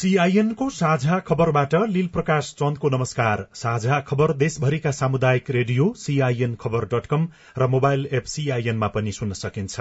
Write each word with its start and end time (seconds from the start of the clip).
सीआईएनको 0.00 0.68
साझा 0.70 1.18
खबरबाट 1.18 1.74
लील 1.88 2.06
प्रकाश 2.06 2.46
चन्दको 2.58 2.88
नमस्कार। 2.88 3.44
साझा 3.54 3.98
खबर 4.00 4.32
देशभरिका 4.32 4.90
सामुदायिक 4.90 5.50
radio 5.50 5.92
CIN 5.96 6.54
Khabar 6.54 6.84
dot 6.84 7.06
com 7.06 7.26
र 7.58 7.66
मोबाइल 7.66 8.08
एप 8.12 8.24
सीआईएनमा 8.26 8.88
पनि 8.88 9.12
सुन्न 9.12 9.32
सकिन्छ। 9.32 9.80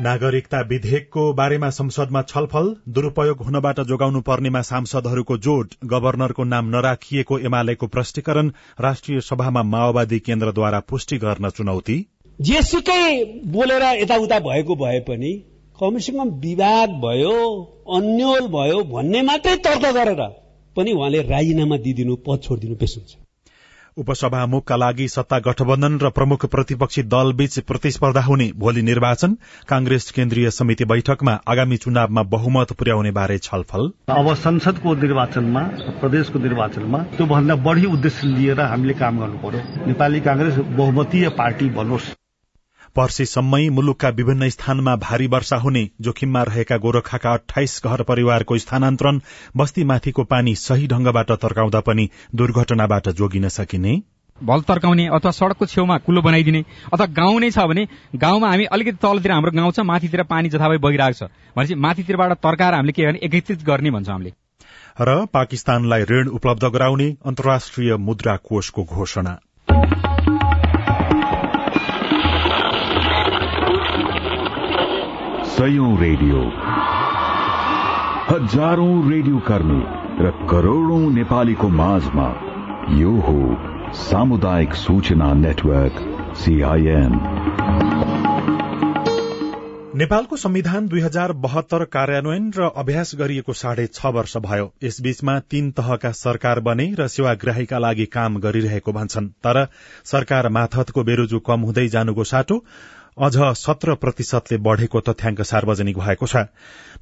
नागरिकता 0.00 0.60
विधेयकको 0.60 1.32
बारेमा 1.32 1.70
संसदमा 1.70 2.22
छलफल 2.28 2.74
दुरूपयोग 2.88 3.42
हुनबाट 3.42 3.80
जोगाउनु 3.80 4.20
पर्नेमा 4.20 4.62
सांसदहरूको 4.62 5.36
जोड 5.38 5.74
गवर्नरको 5.88 6.44
नाम 6.44 6.68
नराखिएको 6.68 7.38
एमालेको 7.38 7.86
प्रष्टीकरण 7.86 8.52
राष्ट्रिय 8.80 9.20
सभामा 9.20 9.62
माओवादी 9.62 10.18
केन्द्रद्वारा 10.20 10.80
पुष्टि 10.80 11.18
गर्न 11.18 11.50
चुनौती। 11.50 12.04
जेसुकै 12.40 13.02
बोलेर 13.46 13.82
यताउता 14.02 14.38
भएको 14.38 14.74
भए 14.74 15.00
पनि 15.00 15.32
कमसेकम 15.78 16.30
विवाद 16.40 16.90
भयो 17.04 17.36
अन्यल 17.96 18.46
भयो 18.46 18.82
भन्ने 18.84 19.22
मात्रै 19.22 19.56
तर्क 19.56 19.84
गरेर 19.94 20.22
पनि 20.76 20.92
उहाँले 20.92 21.20
राजीनामा 21.22 21.76
दिइदिनु 21.76 22.16
पद 22.16 22.40
छोडिदिनु 22.42 22.74
बेस 22.74 22.94
हुन्छ। 22.98 23.16
उपसभामुखका 23.96 24.76
लागि 24.76 25.06
सत्ता 25.08 25.38
गठबन्धन 25.38 25.98
र 25.98 26.10
प्रमुख 26.10 26.46
प्रतिपक्षी 26.46 27.02
दलबीच 27.02 27.58
प्रतिस्पर्धा 27.60 28.20
हुने 28.20 28.50
भोलि 28.56 28.82
निर्वाचन। 28.82 29.36
कांग्रेस 29.68 30.10
केन्द्रीय 30.10 30.50
समिति 30.50 30.84
बैठकमा 30.84 31.38
आगामी 31.46 31.76
चुनावमा 31.76 32.22
बहुमत 32.22 32.72
पुर्याउने 32.72 33.10
बारे 33.10 33.38
छलफल। 33.38 33.90
अब 34.10 34.34
संसदको 34.34 34.94
निर्वाचनमा 34.94 35.62
प्रदेशको 36.00 36.38
निर्वाचनमा 36.38 36.98
त्योभन्दा 36.98 37.54
बढ़ी 37.62 37.86
उद्देश्य 37.86 38.26
लिएर 38.26 38.60
हामीले 38.60 38.94
काम 38.94 39.20
गर्नु 39.20 39.38
पर्यो। 39.38 39.86
नेपाली 39.86 40.20
कांग्रेस 40.20 40.54
बहुमतीय 40.54 41.28
पार्टी 41.28 41.70
बनोस्। 41.70 42.12
पर्सीसम्मै 42.96 43.68
मुलुकका 43.70 44.08
विभिन्न 44.16 44.48
स्थानमा 44.48 44.94
भारी 44.98 45.26
वर्षा 45.26 45.56
हुने 45.56 45.82
जोखिममा 46.00 46.42
रहेका 46.42 46.76
गोरखाका 46.78 47.32
अठाइस 47.32 47.80
घर 47.84 48.02
परिवारको 48.04 48.58
स्थानान्तरण 48.58 49.20
बस्तीमाथिको 49.56 50.24
पानी 50.24 50.54
सही 50.56 50.86
ढंगबाट 50.86 51.32
तर्काउँदा 51.42 51.80
पनि 51.80 52.08
दुर्घटनाबाट 52.34 53.08
जोगिन 53.12 53.48
सकिने। 53.50 53.94
भल 54.38 54.60
तर्काउने 54.68 55.06
अथवा 55.08 55.30
सड़कको 55.30 55.66
छेउमा 55.66 55.96
कुलो 56.06 56.22
बनाइदिने 56.22 56.64
अथवा 56.92 57.06
गाउँ 57.16 57.40
नै 57.40 57.50
छ 57.50 57.66
भने 57.70 57.86
गाउँमा 58.16 58.48
हामी 58.48 58.64
अलिकति 58.76 58.98
तलतिर 59.02 59.32
हाम्रो 59.32 59.52
गाउँ 59.52 59.72
छ 59.72 59.80
माथितिर 59.90 60.22
पानी 60.30 60.48
जथाभावी 60.48 60.78
बगिरहेको 60.78 61.18
छ 61.18 61.30
भनेपछि 61.56 61.74
माथितिरबाट 61.86 62.32
तर्काएर 62.42 62.74
हामीले 62.74 62.92
के 62.92 63.06
भने 63.06 63.18
एकीकृत 63.22 63.62
गर्ने 63.64 63.90
भन्छ 63.90 64.08
हामीले। 64.08 64.32
र 65.00 65.26
पाकिस्तानलाई 65.32 66.02
ऋण 66.10 66.28
उपलब्ध 66.38 66.64
गराउने 66.70 67.08
अन्तर्राष्ट्रिय 67.26 67.96
मुद्रा 68.06 68.36
कोषको 68.44 68.84
घोषणा। 68.84 69.38
सयौं 75.54 75.88
रेडियो। 76.00 76.38
हजारौं 78.28 78.94
रेडियो 79.10 79.38
कर्मी 79.38 79.82
र 80.20 80.30
करोड़ौं 80.50 81.10
नेपालीको 81.10 81.68
माझमा 81.72 82.24
यो 82.92 83.12
हो 83.20 83.36
सामुदायिक 83.94 84.74
सूचना 84.74 85.32
नेटवर्क 85.34 86.00
सीआईएन 86.36 87.14
नेपालको 89.96 90.36
संविधान 90.36 90.88
दुई 90.88 91.00
हजार 91.00 91.32
बहत्तर 91.38 91.84
कार्यान्वयन 91.90 92.50
र 92.56 92.70
अभ्यास 92.76 93.14
गरिएको 93.14 93.52
साढे 93.52 93.86
छ 93.86 94.06
वर्ष 94.06 94.36
भयो। 94.36 94.66
यसबीचमा 94.84 95.38
तीन 95.50 95.70
तहका 95.70 96.10
सरकार 96.12 96.60
बने 96.60 96.86
र 96.98 97.06
सेवाग्राहीका 97.08 97.78
लागि 97.78 98.06
काम 98.06 98.38
गरिरहेको 98.38 98.92
भन्छन्। 98.92 99.28
तर 99.46 99.66
सरकार 100.04 100.48
माथतको 100.48 101.04
बेरोजु 101.04 101.38
कम 101.38 101.60
हुँदै 101.60 101.86
जानुको 101.88 102.24
साटो 102.24 102.58
अझ 103.18 103.36
सत्र 103.56 103.94
प्रतिशतले 103.94 104.56
बढ़ेको 104.58 105.00
तथ्याङ्क 105.00 105.42
सार्वजनिक 105.42 105.98
भएको 105.98 106.26
छ। 106.26 106.36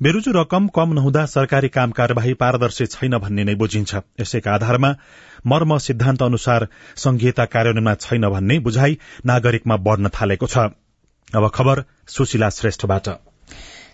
बेरुजु 0.02 0.32
रकम 0.32 0.68
कम 0.68 0.92
नहुँदा 0.92 1.24
सरकारी 1.26 1.68
काम 1.68 1.90
कार्यवाही 1.90 2.34
पारदर्शी 2.34 2.86
छैन 2.86 3.18
भन्ने 3.18 3.44
नै 3.44 3.54
बुझिन्छ। 3.54 4.20
यसैका 4.20 4.52
आधारमा 4.52 4.94
मर्म 5.46 5.78
सिद्धान्त 5.78 6.22
अनुसार 6.22 6.68
संघीयता 6.96 7.44
कार्यान्वयनमा 7.44 7.94
छैन 7.96 8.28
भन्ने 8.28 8.58
बुझाइ 8.58 8.98
नागरिकमा 9.26 9.76
बढ़न 9.76 10.08
थालेको 10.08 10.46
छ। 10.46 10.58
अब 11.32 11.48
खबर 11.48 11.84
सुशीला 12.06 12.48
श्रेष्ठबाट। 12.50 13.08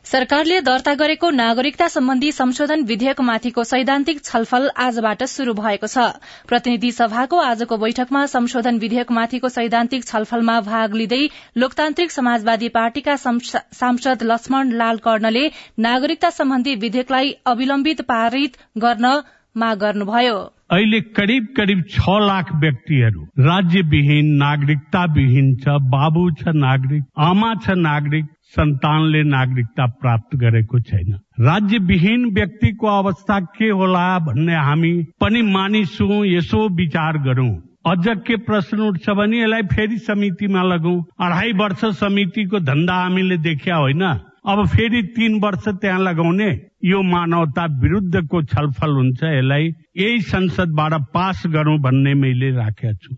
सरकारले 0.09 0.61
दर्ता 0.61 0.93
गरेको 0.95 1.31
नागरिकता 1.31 1.87
सम्बन्धी 1.89 2.31
संशोधन 2.33 2.83
विधेयकमाथिको 2.85 3.65
सैद्धान्तिक 3.65 4.23
छलफल 4.25 4.69
आजबाट 4.79 5.25
शुरू 5.25 5.55
भएको 5.55 5.87
छ। 5.87 6.05
प्रतिनिधि 6.49 6.93
सभाको 6.93 7.41
आजको 7.41 7.77
बैठकमा 7.77 8.25
संशोधन 8.29 8.79
विधेयकमाथिको 8.79 9.49
सैद्धान्तिक 9.51 10.05
छलफलमा 10.07 10.55
भाग 10.65 10.95
लिँदै 10.95 11.21
लोकतान्त्रिक 11.57 12.11
समाजवादी 12.11 12.69
पार्टीका 12.77 13.17
सांसद 13.17 14.23
लक्ष्मण 14.25 14.73
लाल 14.79 15.05
कर्णले 15.05 15.45
नागरिकता 15.81 16.31
सम्बन्धी 16.33 16.75
विधेयकलाई 16.87 17.35
अविलम्बित 17.47 18.01
पारित 18.09 18.57
गर्न 18.79 19.13
माग 19.57 19.79
गर्नुभयो। 19.79 20.39
अहिले 20.71 21.01
करिब 21.13 21.45
करिब 21.57 21.85
छ 21.91 22.17
लाख 22.23 22.51
व्यक्तिहरू 22.63 23.23
राज्यविहीन 23.45 24.35
नागरिकता 24.39 25.05
विहीन 25.13 25.55
छ 25.59 25.77
बाबु 25.93 26.25
छ 26.41 26.53
नागरिक 26.57 27.05
आमा 27.27 27.55
छ 27.63 27.79
नागरिक 27.79 28.27
सन्तानले 28.57 29.23
नागरिकता 29.23 29.87
प्राप्त 29.87 30.37
गरेको 30.37 30.81
छैन। 30.81 31.13
राज्यविहीन 31.41 32.25
व्यक्तिको 32.35 32.87
अवस्था 32.87 33.39
के 33.57 33.69
होला 33.71 34.19
भन्ने 34.19 34.55
हामी 34.55 34.93
पनि 35.21 35.43
मानिसौँ 35.43 36.27
यसो 36.27 36.69
विचार 36.69 37.19
गरौं। 37.19 37.51
अझ 37.87 38.07
के 38.27 38.37
प्रश्न 38.37 38.81
उठ्छ 38.81 39.11
भने 39.11 39.43
यसलाई 39.43 39.63
फेरि 39.63 39.99
समितिमा 39.99 40.63
लगौं। 40.63 40.97
अढाई 41.21 41.53
वर्ष 41.53 41.85
समितिको 42.01 42.61
धन्दा 42.61 42.95
हामीले 42.95 43.37
देखिया 43.37 43.77
होइन। 43.77 44.03
अब 44.49 44.67
फेरि 44.67 45.03
तीन 45.17 45.41
वर्ष 45.41 45.69
त्यहाँ 45.69 46.01
लगाउने 46.01 46.51
यो 46.85 47.03
मानवता 47.03 47.65
विरुद्धको 47.81 48.43
छलफल 48.43 48.91
हुन्छ। 48.91 49.23
यसलाई 49.23 49.73
यही 49.97 50.21
संसदबाट 50.21 50.93
पास 51.15 51.43
गरौं 51.47 51.79
भन्ने 51.81 52.15
मैले 52.15 52.51
राखेका 52.51 52.93
छु। 52.93 53.15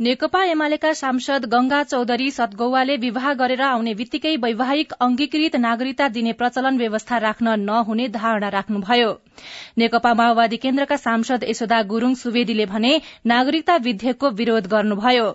नेकपा 0.00 0.42
एमालेका 0.44 0.92
सांसद 0.94 1.44
गंगा 1.52 1.82
चौधरी 1.82 2.30
सतगौवाले 2.30 2.96
विवाह 2.96 3.32
गरेर 3.34 3.62
आउने 3.68 3.94
बित्तिकै 3.94 4.34
वैवाहिक 4.36 4.92
अंगीकृत 5.00 5.56
नागरिकता 5.56 6.08
दिने 6.08 6.32
प्रचलन 6.32 6.78
व्यवस्था 6.78 7.18
राख्न 7.18 7.54
नहुने 7.60 8.06
धारणा 8.08 8.48
राख्नुभयो। 8.48 9.10
नेकपा 9.78 10.14
माओवादी 10.14 10.56
केन्द्रका 10.58 10.96
सांसद 10.98 11.44
यशोदा 11.48 11.82
गुरूङ 11.90 12.14
सुवेदीले 12.14 12.66
भने 12.66 12.94
नागरिकता 13.26 13.76
विधेयकको 13.82 14.30
विरोध 14.38 14.70
गर्नुभयो। 14.70 15.26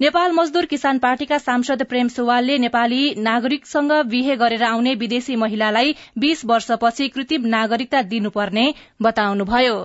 नेपाल 0.00 0.32
मजदूर 0.32 0.64
किसान 0.66 0.98
पार्टीका 0.98 1.38
सांसद 1.40 1.82
प्रेम 1.88 2.08
सुवालले 2.10 2.58
नेपाली 2.60 3.02
नागरिकसँग 3.24 3.92
बिहे 4.06 4.36
गरेर 4.36 4.62
आउने 4.64 4.94
विदेशी 4.96 5.36
महिलालाई 5.38 5.96
बीस 6.18 6.44
वर्षपछि 6.46 7.08
कृत्रिम 7.08 7.46
नागरिकता 7.50 8.02
दिनुपर्ने 8.12 8.72
बताउनुभयो। 9.02 9.76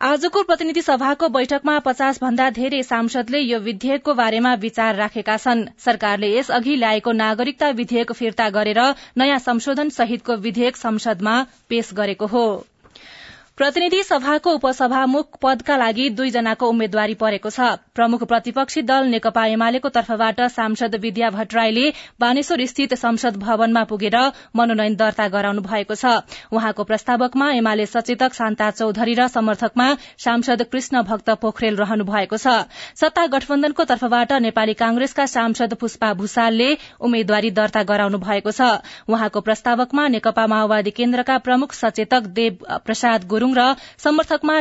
आजको 0.00 0.42
प्रतिनिधि 0.42 0.82
सभाको 0.82 1.28
बैठकमा 1.28 1.72
पचास 1.78 2.20
भन्दा 2.20 2.44
धेरै 2.58 2.78
सांसदले 2.82 3.40
यो 3.40 3.58
विधेयकको 3.58 4.14
बारेमा 4.20 4.52
विचार 4.62 4.94
राखेका 4.96 5.36
छन्। 5.36 5.64
सरकारले 5.78 6.30
यसअघि 6.36 6.76
ल्याएको 6.76 7.12
नागरिकता 7.12 7.68
विधेयक 7.80 8.12
फिर्ता 8.14 8.48
गरेर 8.50 8.80
नयाँ 9.18 9.38
संशोधन 9.44 9.88
सहितको 9.92 10.36
विधेयक 10.46 10.76
संसदमा 10.78 11.34
पेश 11.68 11.92
गरेको 11.94 12.26
हो। 12.26 12.44
प्रतिनिधि 13.60 14.02
सभाको 14.02 14.52
उपसभामुख 14.56 15.36
पदका 15.42 15.76
लागि 15.76 16.08
दुईजनाको 16.10 16.66
उम्मेद्वारी 16.66 17.14
परेको 17.14 17.50
छ। 17.50 17.64
प्रमुख 17.92 18.22
प्रतिपक्षी 18.24 18.82
दल 18.82 19.08
नेकपा 19.12 19.42
एमालेको 19.46 19.88
तर्फबाट 19.90 20.40
सांसद 20.48 20.94
विद्या 20.96 21.28
भट्टराईले 21.30 21.90
बानेश्वर 22.20 22.64
स्थित 22.66 22.94
संसद 22.96 23.36
भवनमा 23.36 23.82
पुगेर 23.84 24.16
मनोनयन 24.56 24.96
दर्ता 24.96 25.26
गराउनु 25.28 25.60
भएको 25.60 25.94
छ। 25.94 26.24
उहाँको 26.50 26.84
प्रस्तावकमा 26.84 27.50
एमाले 27.52 27.86
सचेतक 27.86 28.32
शान्ता 28.32 28.70
चौधरी 28.70 29.14
र 29.14 29.26
समर्थकमा 29.28 29.88
सांसद 30.24 30.64
कृष्ण 30.72 31.02
भक्त 31.04 31.28
पोखरेल 31.44 31.76
रहनु 31.76 32.08
भएको 32.08 32.40
छ। 32.40 32.64
सत्ता 32.96 33.26
गठबन्धनको 33.28 33.84
तर्फबाट 33.92 34.32
नेपाली 34.40 34.74
कांग्रेसका 34.80 35.26
सांसद 35.26 35.76
पुष्पा 35.76 36.12
भूषालले 36.16 36.70
उम्मेद्वारी 37.02 37.50
दर्ता 37.60 37.84
गराउनु 37.84 38.24
भएको 38.24 38.56
छ। 38.56 38.72
उहाँको 39.04 39.40
प्रस्तावकमा 39.42 40.08
नेकपा 40.16 40.46
माओवादी 40.48 40.96
केन्द्रका 40.96 41.38
प्रमुख 41.44 41.78
सचेतक 41.82 42.32
देव 42.40 42.66
प्रसाद 42.88 43.28
गुरूङ 43.28 43.48
र 43.54 43.74
समर्थकमा 43.98 44.60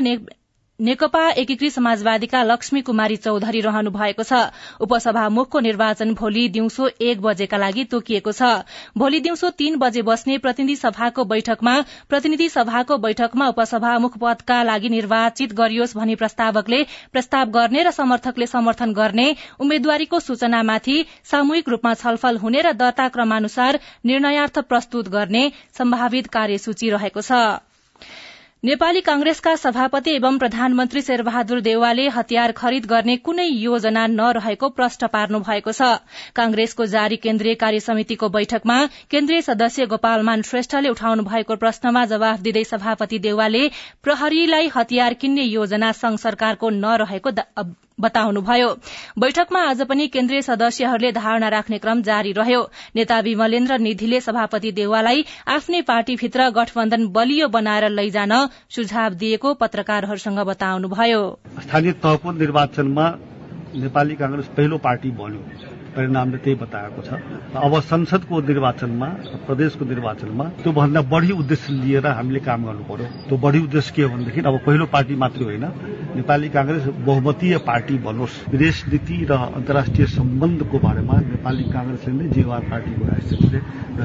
नेकपा 0.80 1.22
एकीकृत 1.32 1.74
समाजवादीका 1.74 2.42
लक्ष्मी 2.44 2.82
कुमारी 2.82 3.16
चौधरी 3.18 3.62
रहनु 3.62 3.92
भएको 3.92 4.24
छ। 4.24 4.48
उपसभामुखको 4.80 5.60
निर्वाचन 5.60 6.14
भोलि 6.14 6.48
दिउँसो 6.50 6.88
एक 7.04 7.22
बजेका 7.22 7.58
लागि 7.58 7.84
तोकिएको 7.86 8.32
छ। 8.32 8.64
भोलि 8.96 9.20
दिउँसो 9.20 9.50
तीन 9.60 9.76
बजे 9.76 10.02
बस्ने 10.02 10.38
प्रतिनिधि 10.38 10.76
सभाको 10.78 11.26
बैठकमा 11.26 11.76
प्रतिनिधि 12.10 12.50
सभाको 12.50 12.98
बैठकमा 12.98 13.48
उपसभामुख 13.50 14.18
पदका 14.18 14.64
लागि 14.64 14.90
निर्वाचित 14.90 15.54
गरियोस् 15.54 15.98
भनी 15.98 16.16
प्रस्तावकले 16.16 16.84
प्रस्ताव 17.12 17.52
गर्ने 17.52 17.84
र 17.84 17.92
समर्थकले 17.92 18.48
समर्थन 18.48 18.94
गर्ने 18.94 19.30
उम्मेद्वारीको 19.60 20.20
सूचनामाथि 20.22 21.06
सामूहिक 21.32 21.70
रूपमा 21.70 21.94
छलफल 21.96 22.38
हुने 22.38 22.62
र 22.62 22.74
दर्ता 22.80 23.08
क्रमानुसार 23.10 23.80
निर्णयार्थ 24.06 24.60
प्रस्तुत 24.72 25.10
गर्ने 25.10 25.50
सम्भावित 25.78 26.28
कार्यसूची 26.32 26.90
रहेको 26.90 27.22
छ। 27.22 27.60
नेपाली 28.64 29.02
कांग्रेसका 29.02 29.56
सभापति 29.56 30.12
एवं 30.12 30.38
प्रधानमन्त्री 30.38 31.02
शेरबहादुर 31.02 31.60
देवालले 31.62 32.08
हतियार 32.08 32.52
खरिद 32.52 32.86
गर्ने 32.86 33.16
कुनै 33.18 33.46
योजना 33.46 34.06
नरहेको 34.08 34.70
प्रश्न 34.80 35.08
पार्नु 35.14 35.40
भएको 35.40 35.72
छ। 35.72 35.88
कांग्रेसको 36.36 36.86
जारी 36.94 37.18
केन्द्रीय 37.18 37.56
कार्य 37.56 37.80
समितिको 37.80 38.30
बैठकमा 38.30 38.78
केन्द्रीय 39.12 39.42
सदस्य 39.42 39.86
गोपालमान 39.94 40.42
श्रेष्ठले 40.50 40.90
उठाउनु 40.90 41.24
भएको 41.30 41.56
प्रश्नमा 41.64 42.06
जवाफ 42.14 42.40
दिँदै 42.42 42.64
सभापति 42.74 43.20
देवालले 43.28 43.68
प्रहरीलाई 44.04 44.72
हतियार 44.76 45.14
किन्ने 45.24 45.44
योजना 45.44 45.92
संघ 46.02 46.20
सरकारको 46.20 46.70
नरहेको 46.84 47.32
बताउनुभयो। 48.02 48.70
बैठकमा 49.20 49.62
आज 49.70 49.82
पनि 49.82 50.08
केन्द्रीय 50.08 50.42
सदस्यहरूले 50.42 51.12
धारणा 51.12 51.48
राख्ने 51.50 51.78
क्रम 51.78 52.02
जारी 52.02 52.32
रह्यो। 52.32 52.62
नेता 52.96 53.20
विमलेन्द्र 53.20 53.78
निधिले 53.80 54.22
सभापति 54.22 54.72
देवाललाई 54.72 55.26
आफ्नै 55.48 55.82
पार्टीभित्र 55.82 56.50
गठबन्धन 56.50 57.08
बलियो 57.08 57.48
बनाएर 57.48 57.90
लैजान 57.90 58.34
सुझाव 58.70 59.14
दिएको 59.16 59.54
पत्रकारहरूसँग 59.54 60.40
बताउनुभयो। 60.46 61.22
स्थानीय 61.60 61.92
तहको 62.04 62.32
निर्वाचनमा 62.32 63.10
नेपाली 63.76 64.16
कांग्रेस 64.16 64.46
पहिलो 64.58 64.78
पार्टी 64.78 65.12
बन्यो। 65.12 65.79
परिणामले 66.00 66.38
त्यही 66.40 66.56
बताएको 66.64 67.02
छ। 67.04 67.20
अब 67.60 67.74
संसदको 67.84 68.36
निर्वाचनमा 68.48 69.08
प्रदेशको 69.48 69.84
निर्वाचनमा 69.86 70.46
त्योभन्दा 70.64 71.02
बढी 71.12 71.32
उद्देश्य 71.44 71.74
लिएर 71.84 72.08
हामीले 72.08 72.40
काम 72.40 72.60
गर्नु 72.66 72.84
पर्यो। 72.88 73.08
त्यो 73.28 73.38
बढी 73.38 73.60
उद्देश्य 73.68 73.92
के 73.96 74.02
हो 74.04 74.10
भनेदेखि 74.10 74.42
अब 74.48 74.56
पहिलो 74.66 74.86
पार्टी 74.88 75.16
मात्रै 75.20 75.44
होइन। 75.44 75.66
नेपाली 76.16 76.50
कांग्रेस 76.50 76.84
बहुमतीय 77.04 77.58
पार्टी 77.68 77.96
बनोस्। 78.00 78.36
विदेश 78.50 78.78
नीति 78.88 79.18
र 79.30 79.32
अन्तर्राष्ट्रिय 79.60 80.08
सम्बन्धको 80.08 80.78
बारेमा 80.80 81.16
नेपाली 81.36 81.64
कांग्रेसले 81.70 82.14
नै 82.14 82.26
जिम्मेवार 82.32 82.62
पार्टीको 82.72 83.04
हैसियतले 83.12 83.60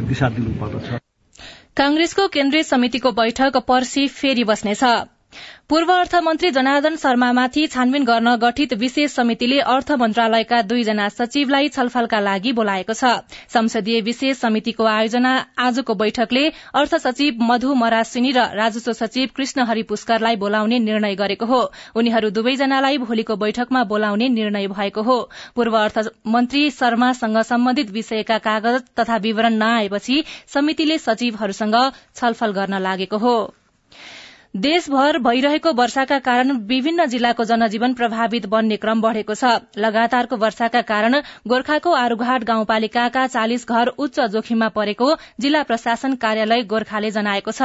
दिशा 0.08 0.28
दिनुपर्दछ। 0.34 0.86
कांग्रेसको 1.78 2.28
केन्द्रीय 2.28 2.62
समितिको 2.64 3.12
बैठक 3.12 3.56
पर्सि 3.68 4.06
फेरि 4.10 4.44
बस्नेछ। 4.44 4.82
पूर्व 5.68 5.92
अर्थमन्त्री 5.92 6.50
जनार्दन 6.50 6.96
शर्मामाथि 6.96 7.66
छानबिन 7.66 8.04
गर्न 8.04 8.34
गठित 8.36 8.72
विशेष 8.74 9.10
समितिले 9.12 9.58
अर्थ 9.66 9.92
मन्त्रालयका 10.00 10.60
दुईजना 10.64 11.08
सचिवलाई 11.10 11.68
छलफलका 11.68 12.20
लागि 12.20 12.52
बोलाएको 12.52 12.94
छ। 12.94 13.12
संसदीय 13.48 14.00
विशेष 14.00 14.36
समितिको 14.38 14.84
आयोजना 14.86 15.32
आजको 15.58 15.94
बैठकले 15.94 16.44
अर्थ 16.74 16.94
सचिव 16.96 17.42
मधु 17.42 17.74
मरासिनी 17.74 18.32
र 18.32 18.46
राजस्व 18.54 18.92
सचिव 18.94 19.28
कृष्ण 19.36 19.64
हरि 19.64 19.82
पुष्करलाई 19.84 20.36
बोलाउने 20.36 20.78
निर्णय 20.80 21.14
गरेको 21.14 21.46
हो। 21.46 21.60
उनीहरू 21.96 22.30
दुवैजनालाई 22.30 22.98
भोलिको 22.98 23.36
बैठकमा 23.36 23.84
बोलाउने 23.84 24.28
निर्णय 24.28 24.68
भएको 24.68 25.02
हो। 25.02 25.18
पूर्व 25.56 25.78
अर्थमन्त्री 25.78 26.70
शर्मासँग 26.70 27.42
सम्बन्धित 27.44 27.90
विषयका 27.90 28.38
कागज 28.40 28.82
तथा 29.00 29.16
विवरण 29.16 29.54
नआएपछि 29.56 30.22
समितिले 30.54 30.98
सचिवहरूसँग 31.00 31.76
छलफल 32.14 32.52
गर्न 32.52 32.82
लागेको 32.82 33.18
हो। 33.18 33.36
देशभर 34.54 35.16
भइरहेको 35.18 35.70
वर्षाका 35.72 36.18
कारण 36.20 36.50
विभिन्न 36.66 37.04
जिल्लाको 37.06 37.44
जनजीवन 37.44 37.94
प्रभावित 37.94 38.44
बन्ने 38.46 38.76
क्रम 38.76 39.00
बढ़ेको 39.02 39.34
छ। 39.34 39.44
लगातारको 39.76 40.36
वर्षाका 40.36 40.82
कारण 40.82 41.14
गोर्खाको 41.48 41.90
आरूघाट 41.92 42.44
गाउँपालिकाका 42.44 43.26
चालिस 43.26 43.66
घर 43.68 43.88
उच्च 43.98 44.20
जोखिममा 44.32 44.68
परेको 44.70 45.08
जिल्ला 45.40 45.62
प्रशासन 45.64 46.14
कार्यालय 46.16 46.62
गोर्खाले 46.64 47.10
जनाएको 47.10 47.50
छ। 47.50 47.62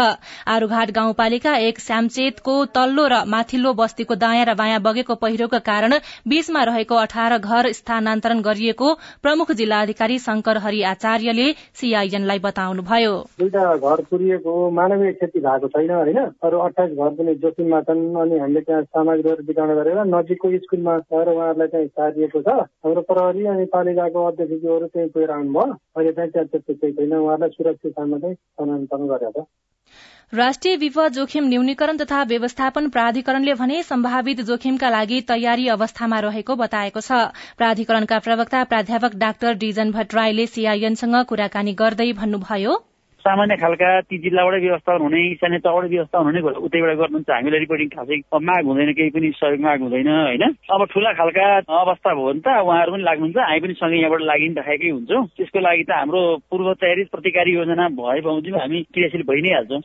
आरूघाट 0.48 0.92
गाउँपालिका 0.92 1.54
एक 1.60 1.80
श्यामचेतको 1.80 2.56
तल्लो 2.74 3.06
र 3.08 3.22
माथिल्लो 3.28 3.74
बस्तीको 3.76 4.16
दायाँ 4.18 4.46
र 4.46 4.54
बायाँ 4.56 4.82
बगेको 4.82 5.16
पहिरोका 5.22 5.60
कारण 5.62 5.94
बीचमा 6.26 6.64
रहेको 6.64 6.96
अठार 6.98 7.38
घर 7.38 7.72
स्थानान्तरण 7.74 8.42
गरिएको 8.42 8.88
प्रमुख 9.22 9.52
जिल्लाधिकारी 9.62 10.20
शंकर 10.20 10.58
हरि 10.58 10.82
आचार्यले 10.88 11.48
सीआईएनलाई 11.76 12.40
बताउनुभयो। 12.42 13.14
अठाइस 16.80 16.98
घर 16.98 17.10
पनि 17.16 17.34
जोखिममा 17.36 17.80
छन् 17.82 18.16
अनि 18.16 18.38
हामीले 18.40 18.62
त्यहाँ 18.62 18.84
सामग्रीहरू 18.84 19.44
वितरण 19.48 19.76
गरेर 19.76 20.00
नजिकको 20.08 20.52
स्कुलमा 20.58 20.98
गएर 21.12 21.30
उहाँहरूलाई 21.30 21.68
चाहिँ 21.68 21.88
सारिएको 21.88 22.42
छ। 22.42 22.50
हाम्रो 22.84 23.02
प्रहरी 23.12 23.46
अनि 23.46 23.66
पालिकाको 23.76 24.26
अध्यक्षज्यूहरू 24.26 24.88
त्यहीँ 24.88 25.10
पुगेर 25.10 25.32
आउनुभयो। 25.32 25.74
अहिले 25.98 26.12
चाहिँ 26.12 26.32
त्यहाँ 26.32 26.48
त्यस्तो 26.48 26.74
केही 26.74 26.94
छैन। 26.94 27.14
उहाँहरूलाई 27.14 27.50
सुरक्षित 27.52 27.92
ठाउँमा 27.92 28.18
चाहिँ 28.18 28.36
स्थानान्तरण 28.36 29.08
गरेर। 29.08 29.44
राष्ट्रिय 30.34 30.76
विपद 30.78 31.12
जोखिम 31.14 31.48
न्यूनीकरण 31.50 31.98
तथा 31.98 32.24
व्यवस्थापन 32.24 32.90
प्राधिकरणले 32.90 33.54
भने 33.54 33.82
सम्भावित 33.84 34.42
जोखिमका 34.42 34.90
लागि 34.90 35.22
तयारी 35.28 35.68
अवस्थामा 35.68 36.20
रहेको 36.20 36.56
बताएको 36.56 37.02
छ। 37.02 37.12
प्राधिकरणका 37.58 38.20
प्रवक्ता 38.20 38.64
प्राध्यापक 38.64 39.16
डाक्टर 39.18 39.54
डिजन 39.58 39.92
भट्टराईले 39.92 40.46
सीआईएनसँग 40.48 41.16
कुराकानी 41.26 41.74
गर्दै 41.74 42.12
भन्नुभयो 42.14 42.76
सामान्य 43.20 43.56
खालका 43.62 43.90
ती 44.10 44.18
जिल्लाबाटै 44.24 44.60
व्यवस्थापन 44.66 45.04
हुने 45.04 45.22
स्थानीय 45.36 45.60
तहबाटै 45.66 45.90
व्यवस्थापन 45.90 46.26
हुने 46.26 46.40
उतैबाट 46.68 46.98
गर्नुहुन्छ 47.02 47.30
हामीलाई 47.30 47.60
रिपोर्टिङ 47.60 47.90
खासै 47.96 48.18
माग 48.50 48.66
हुँदैन 48.70 48.92
केही 48.98 49.10
पनि 49.16 49.32
सहयोग 49.36 49.62
माग 49.68 49.80
हुँदैन 49.82 50.10
होइन? 50.10 50.44
अब 50.74 50.86
ठुला 50.94 51.12
खालका 51.20 51.46
अवस्था 51.84 52.14
भयो 52.14 52.26
भने 52.30 52.42
त 52.46 52.48
उहाँहरू 52.66 52.92
पनि 52.94 53.04
लाग्नुहुन्छ 53.04 53.38
हामी 53.38 53.60
पनि 53.66 53.74
सँगै 53.82 53.98
यहाँबाट 54.00 54.22
लागिराखेकै 54.32 54.90
हुन्छौँ। 54.90 55.24
त्यसको 55.38 55.60
लागि 55.60 55.84
त 55.84 55.92
हाम्रो 56.00 56.22
पूर्व 56.50 56.74
तयारी 56.82 57.04
प्रतिकारी 57.14 57.52
योजना 57.56 57.88
भए 58.00 58.20
बमोजिम 58.28 58.56
हामी 58.60 58.80
क्रियाशील 58.94 59.24
भइ 59.30 59.42
नै 59.42 59.56
हाल्छौँ 59.56 59.82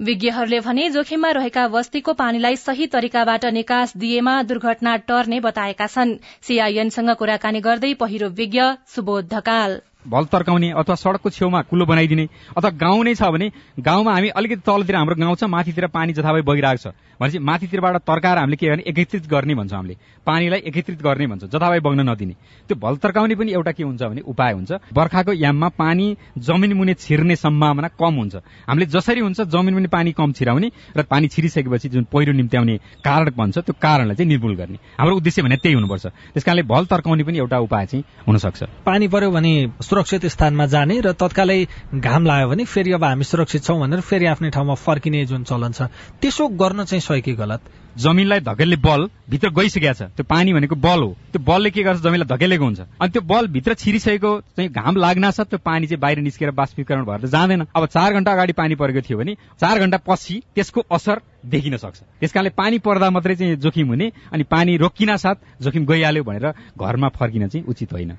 विज्ञहरूले 0.00 0.58
भने 0.60 0.88
जोखिममा 0.94 1.30
रहेका 1.36 1.62
बस्तीको 1.72 2.12
पानीलाई 2.14 2.56
सही 2.62 2.86
तरिकाबाट 2.94 3.44
निकास 3.58 3.96
दिएमा 3.96 4.34
दुर्घटना 4.50 4.96
टर्ने 5.08 5.40
बताएका 5.40 5.86
छन्। 5.88 6.16
सीआईएनसँग 6.44 7.10
कुराकानी 7.16 7.60
गर्दै 7.64 7.92
पहिरो 8.02 8.28
विज्ञ 8.36 8.60
सुबोध 8.94 9.32
ढकाल। 9.32 9.80
भल 10.06 10.24
तर्काउने 10.26 10.70
अथवा 10.72 10.94
सडकको 10.94 11.30
छेउमा 11.30 11.62
कुलो 11.70 11.84
बनाइदिने 11.86 12.28
अथवा 12.56 12.70
गाउँ 12.76 13.04
नै 13.04 13.14
छ 13.14 13.30
भने 13.30 13.50
गाउँमा 13.80 14.12
हामी 14.12 14.28
अलिकति 14.38 14.62
तलतिर 14.66 14.96
हाम्रो 14.96 15.14
गाउँ 15.16 15.36
छ 15.36 15.44
माथितिर 15.44 15.86
पानी 15.88 16.12
जथाभावी 16.12 16.42
बगिरहेको 16.42 16.82
छ 16.82 16.94
भनेपछि 17.20 17.38
माथितिरबाट 17.38 17.96
तर्काएर 18.06 18.38
हामीले 18.38 18.56
के 18.56 18.66
गर्ने 18.66 18.82
एकत्रित 18.86 19.26
गर्ने 19.26 19.54
भन्छौँ 19.54 19.78
हामीले। 19.78 19.96
पानीलाई 20.26 20.60
एकत्रित 20.68 21.02
गर्ने 21.02 21.26
भन्छ 21.26 21.44
जथाभावी 21.44 21.80
बग्न 21.80 22.00
नदिने। 22.08 22.34
त्यो 22.68 22.76
भल 22.76 22.96
तर्काउने 23.00 23.34
पनि 23.34 23.52
एउटा 23.52 23.72
के 23.72 23.82
हुन्छ 23.82 24.02
भने 24.02 24.20
उपाय 24.20 24.52
हुन्छ। 24.52 24.72
बर्खाको 24.92 25.32
याममा 25.32 25.68
पानी 25.80 26.16
जमिन 26.38 26.72
मुनि 26.76 26.94
छिर्ने 26.94 27.36
सम्भावना 27.36 27.88
कम 27.96 28.14
हुन्छ। 28.20 28.36
हामीले 28.68 28.86
जसरी 28.86 29.20
हुन्छ 29.20 29.40
जमिन 29.48 29.74
मुनि 29.74 29.88
पानी 29.88 30.12
कम 30.12 30.32
छिराउने 30.32 30.68
र 30.96 31.02
पानी 31.08 31.28
छिरिसकेपछि 31.28 31.88
जुन 31.88 32.04
पहिरो 32.12 32.32
निम्त्याउने 32.36 32.76
कारण 33.00 33.30
भन्छ 33.32 33.58
त्यो 33.58 33.74
कारणलाई 33.80 34.16
चाहिँ 34.16 34.28
निर्मूल 34.28 34.54
गर्ने। 34.56 34.78
हाम्रो 35.00 35.16
उद्देश्य 35.16 35.42
भने 35.42 35.56
त्यही 35.56 35.74
हुनुपर्छ। 35.74 36.06
त्यस 36.36 36.44
कारणले 36.44 36.62
भल 36.68 36.84
तर्काउने 36.84 37.24
पनि 37.24 37.38
एउटा 37.38 37.58
उपाय 37.64 37.86
चाहिँ 37.86 38.04
हुनसक्छ। 38.28 38.62
पानी 38.84 39.08
पर्यो 39.08 39.30
भने 39.30 39.52
सुरक्षित 39.96 40.26
स्थानमा 40.28 40.66
जाने 40.68 41.00
र 41.00 41.12
तत्कालै 41.16 41.64
घाम 41.96 42.26
लाग्यो 42.26 42.48
भने 42.48 42.64
फेरि 42.68 42.92
अब 42.92 43.04
हामी 43.04 43.24
सुरक्षित 43.24 43.64
छौँ 43.64 43.80
भनेर 43.80 44.00
फेरि 44.04 44.26
आफ्नै 44.28 44.50
ठाउँमा 44.52 44.74
फर्किने 44.76 45.24
जुन 45.24 45.44
चलन 45.48 45.72
छ 45.72 45.88
त्यसो 46.20 46.48
गर्न 46.52 46.84
चाहिँ 46.84 47.00
सही 47.00 47.20
कि 47.22 47.32
गलत। 47.32 47.60
जमिनलाई 47.96 48.40
धकेल्ने 48.44 48.76
बल 48.76 49.08
भित्र 49.30 49.48
गइसकेको 49.56 49.92
छ। 49.94 50.12
त्यो 50.12 50.24
पानी 50.28 50.52
भनेको 50.52 50.76
बल 50.76 51.00
हो। 51.00 51.16
त्यो 51.32 51.40
बलले 51.40 51.70
के 51.72 51.82
गर्छ? 51.82 52.00
जमिनलाई 52.04 52.28
धकेलेको 52.28 52.64
हुन्छ। 52.64 52.80
अनि 53.00 53.08
त्यो 53.08 53.22
बल 53.24 53.46
भित्र 53.48 53.74
छिरिसकेको 53.74 54.32
चाहिँ 54.52 54.68
घाम 54.68 54.96
लाग्न 54.96 55.30
छ 55.32 55.48
त्यो 55.48 55.58
पानी 55.64 55.86
चाहिँ 55.86 56.00
बाहिर 56.00 56.20
निस्केर 56.20 56.50
बाष्पीकरण 56.52 57.04
भएर 57.08 57.26
जाँदैन। 57.26 57.66
अब 57.72 57.86
चार 57.88 58.12
घण्टा 58.12 58.32
अगाडि 58.32 58.52
पानी 58.52 58.74
परेको 58.76 59.00
थियो 59.00 59.18
भने 59.18 59.36
चार 59.56 59.80
घण्टा 59.80 59.98
पछि 60.04 60.42
त्यसको 60.54 60.84
असर 60.92 61.20
देखिन 61.46 61.76
सक्छ। 61.76 61.98
त्यस 62.20 62.32
कारणले 62.32 62.52
पानी 62.52 62.78
पर्दा 62.84 63.10
मात्रै 63.10 63.34
चाहिँ 63.34 63.56
जोखिम 63.56 63.88
हुने 63.88 64.12
अनि 64.32 64.42
पानी 64.44 64.76
रोकिन 64.76 65.16
साथ 65.16 65.64
जोखिम 65.64 65.86
गइहाल्यो 65.86 66.24
भनेर 66.24 66.52
घरमा 66.76 67.08
फर्किन 67.16 67.48
चाहिँ 67.48 67.64
उचित 67.64 67.92
होइन। 67.92 68.12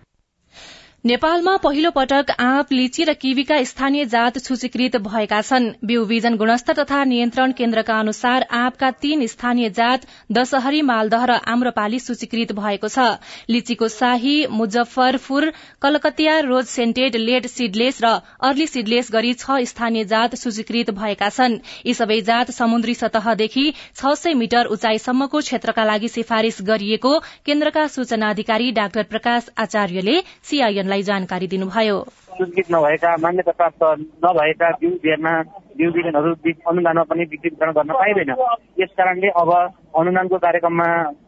नेपालमा 1.08 1.52
पहिलो 1.64 1.90
पटक 1.96 2.32
आँप 2.44 2.72
लिची 2.74 3.04
र 3.08 3.14
किवीका 3.16 3.58
स्थानीय 3.64 4.06
जात 4.12 4.38
सूचीकृत 4.40 4.96
भएका 5.02 5.40
छन्। 5.42 5.68
बिउ 5.88 6.06
बिजन 6.06 6.36
गुणस्तर 6.38 6.74
तथा 6.80 7.04
नियन्त्रण 7.04 7.52
केन्द्रका 7.58 8.00
अनुसार 8.00 8.46
आँपका 8.52 8.90
तीन 9.04 9.26
स्थानीय 9.26 9.70
जात 9.78 10.08
दशहरी 10.30 10.82
मालदह 10.90 11.24
र 11.26 11.38
आम्रपाली 11.48 12.00
सूचीकृत 12.00 12.52
भएको 12.58 12.88
छ। 12.90 13.06
लिचीको 13.50 13.88
Shahi 13.90 14.34
Muzaffarpur 14.52 15.52
Kalkatiya 15.82 16.40
rose 16.50 16.66
scented 16.68 17.16
late 17.18 17.48
seedless 17.48 18.04
र 18.04 18.12
अर्ली 18.44 18.68
सिडलेस 18.68 19.12
गरी 19.14 19.34
छ 19.36 19.62
स्थानीय 19.66 20.06
जात 20.06 20.36
सूचीकृत 20.36 20.92
भएका 21.00 21.30
छन्। 21.30 21.58
यी 21.86 21.94
सबै 21.94 22.20
जात 22.24 22.52
समुद्री 22.52 22.98
सतहदेखि 23.04 23.66
छ 23.96 24.14
सय 24.18 24.34
मिटर 24.36 24.74
उचाइसम्मको 24.76 25.46
क्षेत्रका 25.48 25.88
लागि 25.94 26.12
सिफारिश 26.18 26.62
गरिएको 26.74 27.16
केन्द्रका 27.48 27.88
सूचना 27.96 28.30
अधिकारी 28.32 28.72
डाक्टर 28.82 29.10
प्रकाश 29.16 29.50
आचार्यले 29.60 30.20
सीआईएनलाई 30.44 30.96
जानकारी 31.02 31.48
दिनुभयो। 31.48 31.98
स्वीकृत 32.38 32.66
नभएका 32.72 33.18
मान्यता 33.18 33.52
प्राप्त 33.52 33.84
नभएका 34.26 34.70
बिउ 34.70 34.90
बेर्ना 34.90 35.42
बिउ 35.78 35.92
बिजनहरू 35.92 36.34
अनुदानमा 36.68 37.04
पनि 37.04 37.24
वितरण 37.24 37.72
गर्न 37.72 37.94
पाइँदैन। 37.94 38.36
यस 38.80 38.90
कारणले 38.98 39.28
अब 39.28 39.74
अनुदानको 39.98 40.38
कार्यक्रममा 40.38 40.88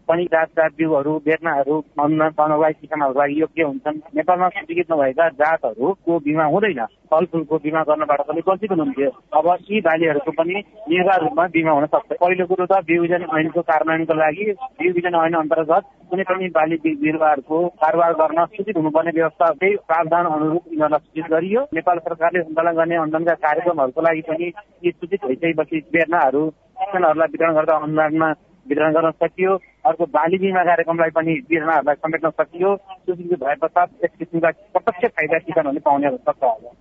पनि 0.10 0.24
जात 0.34 0.50
जात 0.58 0.72
बिउहरू 0.78 1.18
पाउनको 1.20 2.62
लागि 2.62 2.74
किसानहरूको 2.82 3.20
लागि 3.20 3.40
योग्य 3.42 3.64
हुन्छन्। 3.64 3.98
नेपालमा 4.16 4.48
स्वीकृत 4.50 4.92
नभएका 4.92 5.28
जातहरूको 5.42 6.20
बिमा 6.26 6.46
हुँदैन। 6.54 6.82
फलफुलको 7.12 7.58
बिमा 7.58 7.82
गर्नबाट 7.84 8.22
पनि 8.28 8.42
वञ्चित 8.48 8.72
हुनुहुन्थ्यो। 8.72 9.10
अब 9.38 9.48
यी 9.70 9.82
बालीहरूको 9.82 10.32
पनि 10.32 10.56
निर्वाह 10.90 11.18
रूपमा 11.24 11.46
बिमा 11.56 11.72
हुन 11.72 11.86
सक्छ। 11.94 12.18
पहिलो 12.22 12.46
कुरो 12.46 12.66
त 12.66 12.82
बिउ 12.90 13.02
बिजन 13.02 13.26
ऐनको 13.38 13.62
कार्यान्वयनको 13.70 14.14
लागि 14.14 14.46
बिजन 14.94 15.16
ऐन 15.16 15.34
अन्तर्गत 15.42 15.84
कुनै 16.10 16.24
पनि 16.30 16.48
बाली 16.58 16.78
बिरुवाहरूको 16.86 17.58
कारोबार 17.82 18.14
गर्न 18.22 18.46
सूचित 18.54 18.78
हुनुपर्ने 18.78 19.12
व्यवस्था 19.16 19.52
त्यही 19.54 19.76
प्रावधान 19.90 20.26
अनुरूप 20.26 20.64
यिनीहरूलाई 20.68 21.06
सूचित 21.06 21.26
गरियो। 21.32 21.62
नेपाल 21.74 21.98
सरकारले 22.00 22.44
सञ्चालन 22.44 22.74
गर्ने 22.80 22.96
अनुदानका 23.04 23.34
कार्यक्रमहरूको 23.46 24.02
लागि 24.02 24.22
पनि 24.30 24.52
यी 24.86 24.92
सूचित 24.92 25.26
भइसकेपछि 25.26 25.80
बेर्नाहरू 25.94 26.44
किसानहरूलाई 26.50 27.32
वितरण 27.32 27.54
गर्दा 27.54 27.76
अनुदानमा 27.78 28.30
वितरण 28.70 28.94
गर्न 28.94 29.12
सकियो 29.12 29.56
अर्को 29.86 30.06
बाली 30.06 30.38
बिमा 30.38 30.64
कार्यक्रमलाई 30.64 31.10
पनि 31.10 31.34
बिर्नाहरूलाई 31.50 31.96
समेट्न 31.96 32.30
सकियो 32.30 32.76
सूचित 32.76 33.40
भए 33.40 33.56
पश्चात 33.56 33.90
यस 34.04 34.12
किसिमका 34.20 34.52
प्रत्यक्ष 34.52 35.16
फाइदा 35.16 35.38
किसानहरूले 35.40 35.80
पाउने 35.80 36.16
सक्छ 36.18 36.76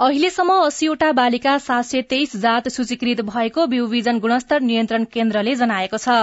अहिलेसम्म 0.00 0.54
अस्सीवटा 0.64 1.12
बालिका 1.12 1.58
सात 1.58 1.84
सय 1.84 2.02
तेइस 2.02 2.36
जात 2.36 2.68
सूचीकृत 2.68 3.20
भएको 3.26 3.66
बिउ 3.66 3.86
बिजन 3.86 4.18
गुणस्तर 4.18 4.60
नियन्त्रण 4.60 5.04
केन्द्रले 5.12 5.54
जनाएको 5.54 5.98
छ। 5.98 6.16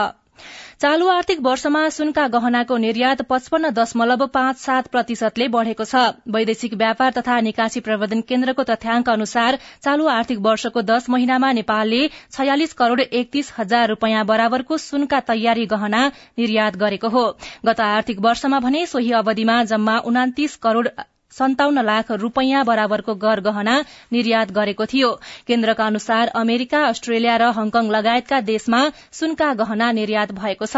चालू 0.81 1.07
आर्थिक 1.09 1.39
वर्षमा 1.45 1.79
सुनका 1.89 2.23
गहनाको 2.27 2.75
निर्यात 2.83 3.21
पचपन्न 3.31 3.69
दशमलव 3.79 4.25
पाँच 4.27 4.57
सात 4.59 4.87
प्रतिशतले 4.87 5.47
बढ़ेको 5.55 5.85
छ। 5.85 6.03
वैदेशिक 6.35 6.73
व्यापार 6.73 7.11
तथा 7.17 7.39
निकासी 7.47 7.83
प्रवर्धन 7.87 8.21
केन्द्रको 8.31 8.63
तथ्याङ्क 8.63 9.09
अनुसार 9.09 9.59
चालू 9.83 10.07
आर्थिक 10.13 10.39
वर्षको 10.47 10.81
दश 10.87 11.09
महिनामा 11.09 11.51
नेपालले 11.59 12.01
छयालिस 12.37 12.73
करोड़ 12.81 12.99
एकतीस 13.01 13.53
हजार 13.59 13.87
रूपियाँ 13.89 14.25
बराबरको 14.25 14.77
सुनका 14.85 15.19
तयारी 15.29 15.65
गहना 15.75 16.01
निर्यात 16.39 16.81
गरेको 16.85 17.15
हो। 17.17 17.25
गत 17.65 17.87
आर्थिक 17.89 18.19
वर्षमा 18.21 18.59
भने 18.59 18.85
सोही 18.87 19.11
अवधिमा 19.21 19.63
जम्मा 19.75 19.97
उनातिस 20.05 20.55
करोड़ 20.65 20.87
सन्ताउन्न 21.31 21.83
लाख 21.83 22.11
रूपियाँ 22.21 22.63
बराबरको 22.65 23.15
गर 23.15 23.39
गहना 23.41 23.75
निर्यात 24.11 24.51
गरेको 24.51 24.85
थियो। 24.85 25.09
केन्द्रका 25.47 25.85
अनुसार 25.85 26.27
अमेरिका 26.35 26.83
अस्ट्रेलिया 26.85 27.35
र 27.37 27.51
हङकङ 27.51 27.91
लगायतका 27.91 28.39
देशमा 28.41 28.81
सुनका 29.11 29.53
गहना 29.55 29.91
निर्यात 29.91 30.31
भएको 30.33 30.65
छ। 30.65 30.75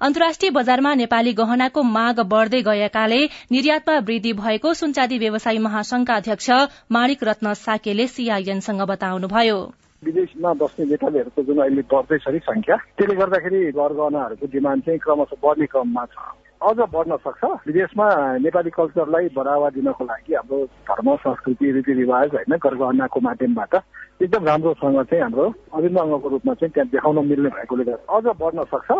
अन्तर्राष्ट्रिय 0.00 0.50
बजारमा 0.50 0.94
नेपाली 0.94 1.32
गहनाको 1.34 1.82
माग 1.82 2.20
बढ़दै 2.26 2.62
गएकाले 2.62 3.20
निर्यातमा 3.52 3.98
वृद्धि 4.06 4.32
भएको 4.34 4.74
सुनचाँदी 4.74 5.18
व्यवसायी 5.18 5.58
महासंघका 5.66 6.14
अध्यक्ष 6.16 6.50
माणिक 6.92 7.24
रत्न 7.24 7.54
साकेले 7.56 8.06
सीआईएनसँग 8.08 8.82
बताउनुभयो। 8.86 9.58
विदेशमा 10.02 10.52
बस्ने 10.54 10.84
नेपालीहरूको 10.86 11.42
जुन 11.42 11.58
अहिले 11.58 11.82
बढ्दैछ 11.92 12.24
नि 12.28 12.38
संख्या 12.38 12.76
त्यसले 12.96 13.14
गर्दाखेरि 13.16 13.60
घर 13.72 13.92
गहनाहरूको 13.92 14.46
डिमान्ड 14.52 14.82
चाहिँ 14.84 14.98
क्रमशः 14.98 15.40
बढ्ने 15.42 15.66
क्रममा 15.66 16.04
छ। 16.04 16.45
अझ 16.60 16.76
बढ्न 16.92 17.16
सक्छ। 17.16 17.44
विदेशमा 17.66 18.06
नेपाली 18.40 18.70
कल्चरलाई 18.70 19.28
बढावा 19.36 19.68
दिनको 19.70 20.04
लागि 20.04 20.34
हाम्रो 20.34 20.64
धर्म 20.88 21.14
संस्कृति 21.16 21.72
रीतिरिवाज 21.72 22.34
होइन 22.34 22.56
गरगहनाको 22.56 23.20
माध्यमबाट 23.20 23.74
एकदम 24.22 24.44
राम्रोसँग 24.46 25.02
चाहिँ 25.04 25.22
हाम्रो 25.22 25.46
अभिन्न 25.74 25.96
अङ्गको 26.00 26.28
रूपमा 26.28 26.54
चाहिँ 26.54 26.72
त्यहाँ 26.72 26.88
देखाउन 26.90 27.26
मिल्ने 27.28 27.48
भएकोले 27.52 27.84
गर्दा 27.84 28.16
अझ 28.16 28.24
बढ्न 28.40 28.64
सक्छ। 28.72 28.90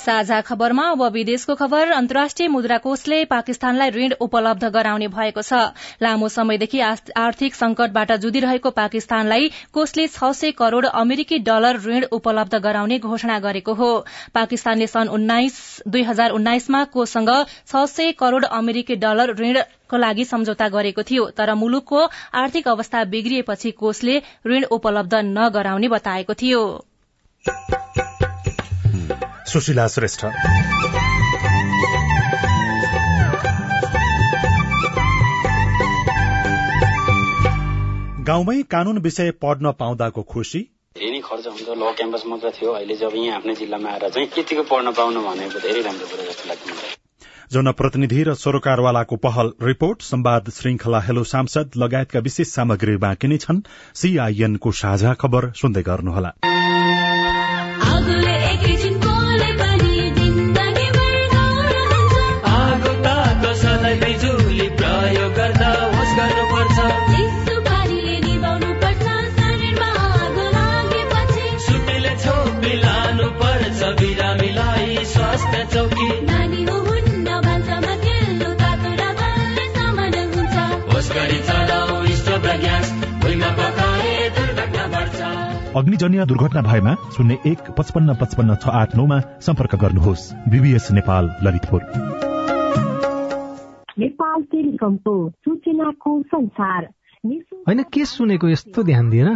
साझा 0.00 0.40
खबरमा 0.42 0.84
अब 0.90 1.02
विदेशको 1.12 1.54
खबर 1.54 1.90
अन्तर्राष्ट्रिय 1.92 2.48
मुद्रा 2.48 2.76
कोषले 2.80 3.24
पाकिस्तानलाई 3.26 3.90
ऋण 3.90 4.12
उपलब्ध 4.20 4.64
गराउने 4.70 5.08
भएको 5.10 5.42
छ। 5.42 5.52
लामो 6.02 6.28
समयदेखि 6.30 6.80
आर्थिक 6.80 7.54
संकटबाट 7.54 8.12
जुधिरहेको 8.18 8.70
पाकिस्तानलाई 8.72 9.50
कोषले 9.74 10.06
छ 10.08 10.30
सय 10.34 10.50
करोड़ 10.58 10.86
अमेरिकी 10.86 11.38
डलर 11.40 11.80
ऋण 11.84 12.04
उपलब्ध 12.12 12.54
गराउने 12.58 12.98
घोषणा 13.00 13.38
गरेको 13.40 13.74
हो। 13.74 13.90
पाकिस्तानले 14.34 14.86
सन् 14.86 15.12
दुई 15.88 16.02
हजार 16.04 16.30
उन्नाइसमा 16.32 16.84
कोषसँग 16.92 17.30
छ 17.44 17.84
सय 17.88 18.12
करोड़ 18.18 18.44
अमेरिकी 18.44 18.96
डलर 18.96 19.34
ऋण 19.38 19.62
को 19.90 19.96
लागि 19.98 20.24
सम्झौता 20.24 20.68
गरेको 20.70 21.02
थियो 21.02 21.28
तर 21.36 21.54
मुलुकको 21.56 22.06
आर्थिक 22.36 22.68
अवस्था 22.68 23.04
बिग्रिएपछि 23.12 23.70
कोषले 23.76 24.22
ऋण 24.46 24.64
उपलब्ध 24.72 25.14
नगराउने 25.26 25.88
बताएको 25.90 26.34
थियो। 26.42 26.64
सुशीला 29.50 29.86
श्रेष्ठ। 29.88 30.24
गाउँमै 38.24 38.62
कानून 38.70 38.98
विषय 38.98 39.30
पढ्न 39.42 39.70
पाउँदाको 39.78 40.22
खुशी। 40.22 40.60
धेरै 40.96 41.20
खर्च 41.20 41.46
हुन्छ 41.46 41.68
ल 41.70 41.90
क्याम्पस 41.98 42.22
मात्र 42.26 42.50
थियो। 42.50 42.70
अहिले 42.72 42.94
जब 42.96 43.14
यहाँ 43.16 43.36
आफ्नै 43.36 43.54
जिल्लामा 43.54 43.90
आएर 43.90 44.08
चाहिँ 44.08 44.28
यतिको 44.38 44.62
पढ्न 44.70 44.92
पाउनु 44.92 45.20
भनेको 45.20 45.58
धेरै 45.58 45.82
राम्रो 45.82 46.06
कुरो 46.06 46.22
जस्तो 46.28 46.48
लाग्छ। 46.48 46.62
मलाई 46.68 46.98
जनप्रतिनिधि 47.52 48.22
र 48.22 48.34
सरोकारवालाको 48.36 49.16
पहल 49.16 49.52
रिपोर्ट 49.62 50.02
संवाद 50.02 50.50
श्रृंखला 50.50 51.00
हेलो 51.00 51.24
सांसद 51.24 51.70
लगायतका 51.76 52.20
विशेष 52.20 52.48
सामग्री 52.50 52.96
बाँकी 53.06 53.28
नै 53.28 53.38
छन् 53.38 53.64
सीआईएनको 53.98 54.72
साझा 54.82 55.14
खबर 55.14 55.50
सुन्दै 55.62 55.82
गर्नुहोला। 55.82 56.32
अग्निजन्य 85.76 86.24
दुर्घटना 86.26 86.60
भएमा 86.62 86.94
शून्य 87.16 87.34
एक 87.46 87.70
पचपन्न 87.78 88.14
पचपन्न 88.14 88.54
छ 88.54 88.68
आठ 88.68 88.96
नौमा 88.96 89.18
सम्पर्क 89.40 89.74
गर्नुहोस्। 89.74 90.22
बीबीएस 90.48 90.90
नेपाल 90.92 91.30
ललितपुर। 91.42 91.82
नेपाल 93.98 94.42
टेलिकमको 94.42 95.14
सूचनाको 95.30 96.22
संसार। 96.22 96.88
होइन 97.68 97.82
के 97.82 98.04
सुनेको 98.04 98.48
यस्तो 98.48 98.82
ध्यान 98.82 99.10
दिएर 99.10 99.30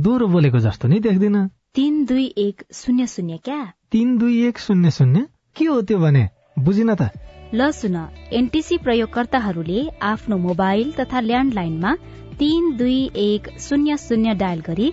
दोहोरो 0.00 0.26
बोलेको 0.26 0.58
जस्तो 0.58 0.88
नि 0.88 1.00
देख्दिन। 1.00 1.36
तिन 1.74 2.04
दुई 2.04 2.24
एक 2.38 2.62
शून्य 2.72 3.06
शून्य 3.06 3.38
क्या? 3.44 3.60
तिन 3.92 4.18
दुई 4.18 4.46
एक 4.48 4.58
शून्य 4.58 4.90
शून्य? 4.90 5.26
के 5.56 5.64
हो 5.64 5.80
त्यो 5.82 5.98
भने? 5.98 6.28
बुझिन 6.58 6.94
त। 6.94 7.10
ल 7.54 7.70
सुन 7.70 7.96
एनटिसी 8.32 8.78
प्रयोगकर्ताहरूले 8.78 9.88
आफ्नो 10.02 10.36
मोबाइल 10.36 10.92
तथा 10.92 11.20
ल्यान्डलाइनमा 11.20 11.96
तीन 12.38 12.76
दुई 12.76 13.10
एक 13.16 13.48
शून्य 13.60 13.96
शून्य 13.96 14.34
डायल 14.34 14.60
गरी 14.60 14.92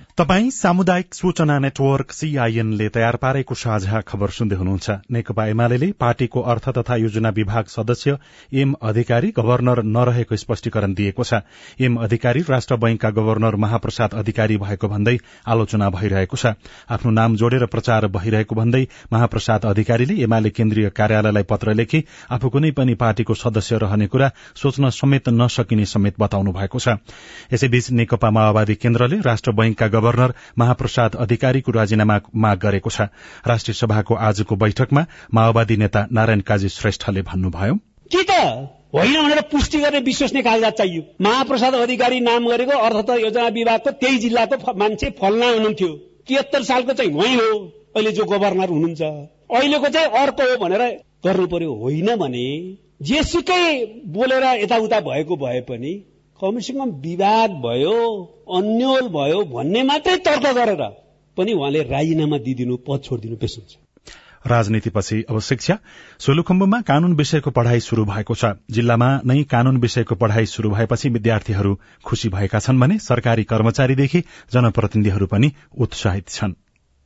तपाई 0.17 0.49
सामुदायिक 0.51 1.13
सूचना 1.15 1.57
नेटवर्क 1.59 2.11
सीआईएनले 2.11 2.87
तयार 2.89 3.15
पारेको 3.15 3.55
साझा 3.55 3.99
खबर 4.03 4.29
सुन्दै 4.29 4.55
हुनुहुन्छ। 4.55 4.89
नेकपा 5.07 5.45
एमाले 5.47 5.91
पार्टीको 5.95 6.41
अर्थ 6.43 6.67
तथा 6.69 6.95
योजना 6.95 7.29
विभाग 7.31 7.65
सदस्य 7.67 8.17
एम 8.53 8.73
अधिकारी 8.81 9.29
गवर्नर 9.31 9.81
नरहेको 9.87 10.35
स्पष्टीकरण 10.35 10.93
दिएको 10.93 11.23
छ। 11.23 11.39
एम 11.79 11.95
अधिकारी 11.97 12.41
राष्ट्र 12.49 12.75
बैंकका 12.75 13.09
गवर्नर 13.11 13.55
महाप्रसाद 13.55 14.13
अधिकारी 14.13 14.57
भएको 14.57 14.87
भन्दै 14.87 15.17
आलोचना 15.47 15.89
भइरहेको 15.89 16.37
छ। 16.37 16.53
आफ्नो 16.91 17.11
नाम 17.11 17.35
जोडेर 17.35 17.65
प्रचार 17.71 18.07
भइरहेको 18.09 18.55
भन्दै 18.55 18.83
महाप्रसाद 19.13 19.65
अधिकारीले 19.65 20.19
एमाले 20.23 20.49
केन्द्रीय 20.51 20.89
कार्यालयलाई 20.91 21.47
पत्र 21.47 21.73
लेखी 21.73 22.03
आफू 22.29 22.49
कुनै 22.49 22.71
पनि 22.75 22.97
पार्टीको 22.99 23.33
सदस्य 23.37 23.77
रहने 23.77 24.07
कुरा 24.11 24.31
सोच्न 24.57 24.89
समेत 24.91 25.29
नसकिने 25.31 25.85
समेत 25.87 26.19
बताउनु 26.19 26.51
भएको 26.51 26.79
छ। 26.79 26.99
यसैबीच 27.53 27.91
नेकपा 27.95 28.29
माओवादी 28.31 28.75
केन्द्रले 28.77 29.23
राष्ट्र 29.23 29.51
बैंकका 29.55 29.87
गवर्नर 30.01 30.33
महाप्रसाद 30.57 31.15
अधिकारीको 31.21 31.71
राजीनामा 31.71 32.19
माग 32.35 32.59
गरेको 32.59 32.89
छ। 32.89 33.07
राष्ट्रिय 33.47 33.75
सभाको 33.75 34.15
आजको 34.27 34.55
बैठकमा 34.57 35.05
माओवादी 35.33 35.77
नेता 35.77 36.07
नारायण 36.11 36.41
काजी 36.43 36.69
श्रेष्ठले 36.71 37.21
भन्नुभयो 37.23 37.75
के 38.11 38.23
त? 38.23 38.31
होइन 38.93 39.21
भनेर 39.23 39.41
पुष्टि 39.51 39.79
गर्ने 39.79 39.99
विश्वसनीय 40.01 40.43
कागजात 40.43 40.73
चाहियो। 40.77 41.01
महाप्रसाद 41.21 41.75
अधिकारी 41.75 42.19
नाम 42.19 42.47
गरेको 42.47 42.77
अर्थ 42.79 42.97
तथा 42.97 43.15
योजना 43.15 43.47
विभागको 43.55 43.91
त्यही 44.01 44.17
जिल्लाको 44.17 44.73
मान्छे 44.75 45.09
फलना 45.21 45.47
हुनुहुन्थ्यो। 45.47 45.87
तिहत्तर 46.27 46.63
सालको 46.63 46.93
चाहिँ 46.93 47.13
उहाँ 47.13 47.35
हो। 47.35 47.59
अहिले 47.95 48.11
जो 48.11 48.25
गभर्नर 48.25 48.69
हुनुहुन्छ। 48.69 49.01
अहिलेको 49.01 49.89
चाहिँ 49.89 50.07
अर्को 50.17 50.43
हो 50.43 50.57
भनेर 50.57 50.83
गर्नु 51.25 51.47
पर्यो। 51.47 51.73
होइन 51.73 52.15
भने 52.15 52.45
जेसुकै 53.01 53.63
बोलेर 54.07 54.43
यताउता 54.61 54.99
भएको 54.99 55.35
भए 55.37 55.61
पनि 55.61 55.93
कमसे 56.41 56.73
कम 56.73 56.89
विवाद 57.01 57.51
भयो 57.65 57.97
अन्यल 58.57 59.07
भयो 59.07 59.43
भन्ने 59.45 59.83
मात्रै 59.83 60.17
तर्क 60.17 60.45
गरेर 60.55 60.83
पनि 61.37 61.53
उहाँले 61.53 61.81
राजीनामा 61.83 62.37
दिइदिनु 62.37 62.77
पद 62.77 63.01
छोडिदिनु 63.03 63.35
बेस 63.35 63.55
हुन्छ। 63.59 63.77
राजनीतिपछि 64.47 65.21
अब 65.29 65.39
शिक्षा। 65.39 65.77
सोलुखुम्बुमा 66.19 66.81
कानून 66.81 67.13
विषयको 67.13 67.51
पढ़ाई 67.51 67.79
शुरू 67.79 68.05
भएको 68.05 68.35
छ। 68.35 68.45
जिल्लामा 68.71 69.09
नै 69.25 69.43
कानून 69.43 69.77
विषयको 69.77 70.15
पढ़ाई 70.15 70.45
शुरू 70.45 70.69
भएपछि 70.69 71.09
विद्यार्थीहरू 71.09 71.77
खुशी 72.05 72.29
भएका 72.29 72.59
छन् 72.59 72.79
भने 72.79 72.97
सरकारी 72.99 73.43
कर्मचारीदेखि 73.43 74.23
जनप्रतिनिधिहरू 74.53 75.27
पनि 75.27 75.51
उत्साहित 75.77 76.29
छन्। 76.29 76.53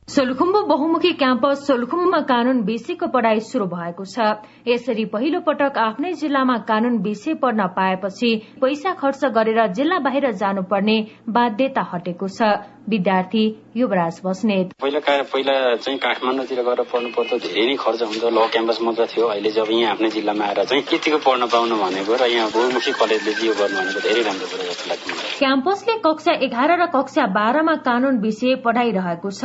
सोलुखुम्बु 0.08 0.60
बहुमुखी 0.62 1.10
क्याम्पस 1.12 1.66
सोलुखुम्बुमा 1.66 2.18
कानून 2.28 2.60
विषयको 2.64 3.06
पढ़ाई 3.10 3.40
शुरू 3.42 3.64
भएको 3.66 4.04
छ। 4.06 4.38
यसरी 4.66 5.04
पहिलो 5.10 5.40
पटक 5.42 5.78
आफ्नै 5.78 6.12
जिल्लामा 6.22 6.56
कानून 6.62 6.98
विषय 7.02 7.34
पढ्न 7.42 7.66
पाएपछि 7.74 8.30
पैसा 8.62 8.92
खर्च 9.02 9.24
गरेर 9.34 9.66
जिल्ला 9.74 9.98
बाहिर 10.06 10.30
जानुपर्ने 10.38 10.96
बाध्यता 11.28 11.82
हटेको 11.92 12.28
छ। 12.28 12.54
विद्यार्थी 12.86 13.44
युवराज 13.76 14.20
बस्नेत। 14.24 14.72
पहिला 14.82 14.98
पहिला 15.26 15.54
चाहिँ 15.74 15.98
काठमाडौँतिर 15.98 16.62
गएर 16.62 16.82
पढ्नु 16.86 17.08
पर्दा 17.10 17.36
धेरै 17.42 17.66
नै 17.66 17.74
खर्च 17.82 18.02
हुन्छ 18.02 18.24
ल 18.30 18.46
क्याम्पस 18.54 18.78
मात्र 18.86 19.06
थियो। 19.10 19.26
अहिले 19.26 19.50
जब 19.50 19.70
यहाँ 19.74 19.92
आफ्नै 19.92 20.10
जिल्लामा 20.14 20.44
आएर 20.46 20.62
चाहिँ 20.70 20.82
यतिको 20.86 21.18
पढ्न 21.26 21.50
पाउनु 21.50 21.76
भनेको 21.82 22.14
र 22.14 22.30
यहाँ 22.30 22.48
बहुमुखी 22.54 22.92
कलेजले 22.94 23.32
यो 23.42 23.54
गर्नु 23.58 23.76
भनेको 23.82 24.00
धेरै 24.06 24.22
राम्रो 24.22 24.46
कुरा 24.54 24.64
जस्तो 24.70 24.86
लाग्छ 24.86 25.34
क्याम्पसले 25.42 25.94
कक्षा 26.06 26.32
एघार 26.46 26.70
र 26.78 26.86
कक्षा 26.94 27.26
बाह्रमा 27.34 27.74
कानून 27.90 28.22
विषय 28.22 28.54
पढ़ाइरहेको 28.62 29.30
छ। 29.34 29.42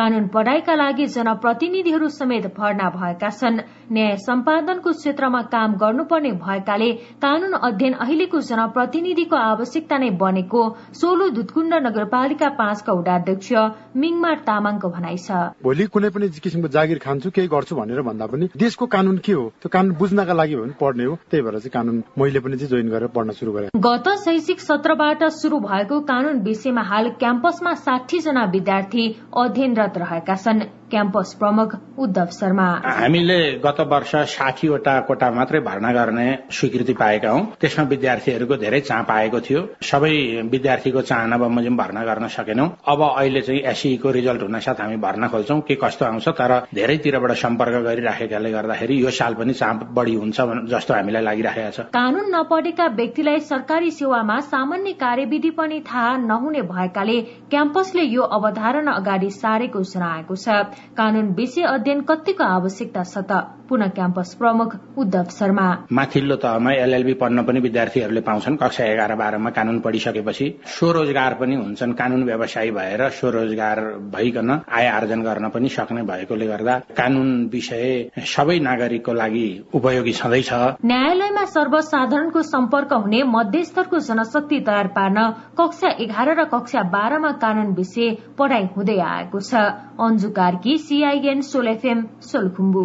कानून 0.00 0.26
पढ़ाइका 0.32 0.74
लागि 0.74 1.06
जनप्रतिनिधिहरू 1.12 2.08
समेत 2.10 2.46
भर्ना 2.56 2.88
भएका 2.90 3.28
छन्। 3.30 3.60
न्याय 3.92 4.16
सम्पादनको 4.18 4.90
क्षेत्रमा 4.92 5.40
काम 5.52 5.72
गर्नुपर्ने 5.76 6.30
भएकाले 6.40 6.90
कानून 7.20 7.52
अध्ययन 7.60 7.94
अहिलेको 8.00 8.40
जनप्रतिनिधिको 8.48 9.36
आवश्यकता 9.36 9.98
नै 9.98 10.10
बनेको 10.16 10.62
सोलु 11.00 11.28
दुधकुण्ड 11.36 11.74
नगरपालिका 11.86 12.48
पाँचका 12.60 12.92
उडाध्यक्ष 12.92 13.52
मिङमा 13.96 14.32
तामाङको 14.48 14.88
भनाइ 14.88 15.16
छ। 15.18 15.60
भोलि 15.60 15.86
कुनै 15.92 16.10
पनि 16.16 16.28
किसिमको 16.40 16.68
जागिर 16.70 16.98
खान्छु 17.04 17.30
केही 17.36 17.52
गर्छु 17.52 17.76
भनेर 17.76 18.00
भन्दा 18.00 18.26
पनि 18.32 18.48
देशको 18.56 18.86
कानून 18.86 19.18
के 19.20 19.32
हो? 19.32 19.44
त्यो 19.60 19.68
कानून 19.68 19.92
बुझ्नका 20.00 20.32
लागि 20.32 20.54
हो 20.54 20.62
भने 20.62 20.78
पढ्ने 20.80 21.04
हो। 21.04 21.18
त्यही 21.28 21.42
भएर 21.44 21.58
चाहिँ 21.58 21.74
कानून 21.76 22.02
मैले 22.16 22.40
पनि 22.40 22.56
चाहिँ 22.56 22.70
जोइन 22.72 22.88
गरेर 22.88 23.12
पढ्न 23.12 23.36
शुरू 23.36 23.52
गरेँ। 23.52 23.68
गत 23.76 24.08
शैक्षिक 24.24 24.60
सत्रबाट 24.60 25.28
शुरू 25.42 25.60
भएको 25.60 26.00
कानून 26.08 26.40
विषयमा 26.48 26.82
हाल 26.88 27.08
क्याम्पसमा 27.20 27.74
साठी 27.84 28.18
जना 28.20 28.44
विद्यार्थी 28.56 29.04
अध्ययनरत 29.36 29.89
रहेका 29.98 30.34
छन्। 30.36 30.79
क्याम्पस 30.90 31.34
प्रमुख 31.38 31.74
उद्धव 31.98 32.26
शर्मा। 32.38 32.66
हामीले 32.86 33.38
गत 33.64 33.80
वर्ष 33.90 34.14
साठीवटा 34.32 34.98
कोटा 35.08 35.30
मात्रै 35.30 35.60
भर्ना 35.60 35.92
गर्ने 35.92 36.26
स्वीकृति 36.50 36.94
पाएका 37.00 37.30
हौ। 37.30 37.40
त्यसमा 37.60 37.84
विद्यार्थीहरूको 37.90 38.56
धेरै 38.56 38.80
चाप 38.80 39.10
आएको 39.10 39.40
थियो। 39.40 39.60
सबै 39.82 40.12
विद्यार्थीको 40.50 41.00
चाहना 41.02 41.36
बमोजिम 41.38 41.76
भर्ना 41.76 42.04
गर्न 42.04 42.28
सकेनौं। 42.28 42.68
अब 42.86 43.02
अहिले 43.02 43.40
चाहिँ 43.40 43.60
एसईको 43.72 44.10
रिजल्ट 44.10 44.42
हुन 44.42 44.58
साथ 44.60 44.80
हामी 44.80 44.96
भर्ना 44.98 45.28
खोल्छौं 45.28 45.60
के 45.62 45.74
कस्तो 45.82 46.04
आउँछ 46.04 46.28
तर 46.40 46.52
धेरैतिरबाट 46.74 47.32
सम्पर्क 47.38 47.74
गरिराखेकाले 47.84 48.50
गर्दाखेरि 48.52 49.02
यो 49.02 49.10
साल 49.12 49.34
पनि 49.34 49.52
चाप 49.54 49.84
बढ़ी 49.94 50.14
हुन्छ 50.14 50.40
जस्तो 50.70 50.94
हामीलाई 50.94 51.22
लागिरहेको 51.22 51.70
छ। 51.72 51.86
कानून 51.92 52.34
नपढेका 52.34 52.86
व्यक्तिलाई 52.96 53.40
सरकारी 53.46 53.90
सेवामा 53.92 54.38
सामान्य 54.50 54.92
कार्यविधि 55.00 55.50
पनि 55.58 55.80
थाहा 55.86 56.16
नहुने 56.18 56.62
भएकाले 56.70 57.20
क्याम्पसले 57.50 58.02
यो 58.04 58.22
अवधारणा 58.32 58.92
अगाडि 58.92 59.30
सारेको 59.32 59.82
जनाएको 59.84 60.36
छ। 60.36 60.48
कानून 60.96 61.32
विषय 61.34 61.62
अध्ययन 61.64 62.00
कतिको 62.08 62.44
आवश्यकता 62.44 63.02
छ 63.04 63.18
त। 63.30 63.32
पुनः 63.70 63.88
क्याम्पस 63.94 64.34
प्रमुख 64.34 64.74
उद्धव 64.98 65.28
शर्मा। 65.30 65.66
माथिल्लो 65.92 66.36
तहमा 66.36 66.70
एलएलबी 66.74 67.14
पढ्न 67.14 67.42
पनि 67.46 67.60
विद्यार्थीहरूले 67.60 68.20
पाउँछन्। 68.20 68.56
कक्षा 68.56 68.84
एघार 68.84 69.14
बाह्रमा 69.14 69.50
कानून 69.50 69.78
पढिसकेपछि 69.80 70.46
स्वरोजगार 70.66 71.34
पनि 71.40 71.54
हुन्छन्। 71.54 71.92
कानून 71.94 72.22
व्यवसायी 72.24 72.70
भएर 72.70 73.08
स्वरोजगार 73.08 73.78
भइकन 74.10 74.50
आय 74.50 74.86
आर्जन 74.88 75.22
गर्न 75.22 75.48
पनि 75.54 75.68
सक्ने 75.68 76.02
भएकोले 76.02 76.46
गर्दा 76.46 76.78
कानून 76.98 77.30
विषय 77.52 78.10
सबै 78.26 78.58
नागरिकको 78.58 79.12
लागि 79.12 79.46
उपयोगी 79.74 80.12
छँदैछ। 80.12 80.50
न्यायालयमा 80.84 81.44
सर्वसाधारणको 81.54 82.42
सम्पर्क 82.42 82.92
हुने 82.92 83.22
मध्यस्तरको 83.30 83.98
जनशक्ति 84.10 84.60
तयार 84.66 84.86
पार्न 84.98 85.18
कक्षा 85.54 85.88
एघार 86.00 86.34
र 86.34 86.44
कक्षा 86.50 86.82
बाह्रमा 86.90 87.32
कानून 87.38 87.72
विषय 87.78 88.16
पढ़ाई 88.38 88.66
हुँदै 88.76 88.98
आएको 88.98 89.40
छ। 89.40 89.54
अन्जु 90.00 90.28
कार्की 90.32 90.69
सीआईएन 90.78 91.40
सोलेफेम 91.40 92.06
सोलखुम्बु। 92.22 92.84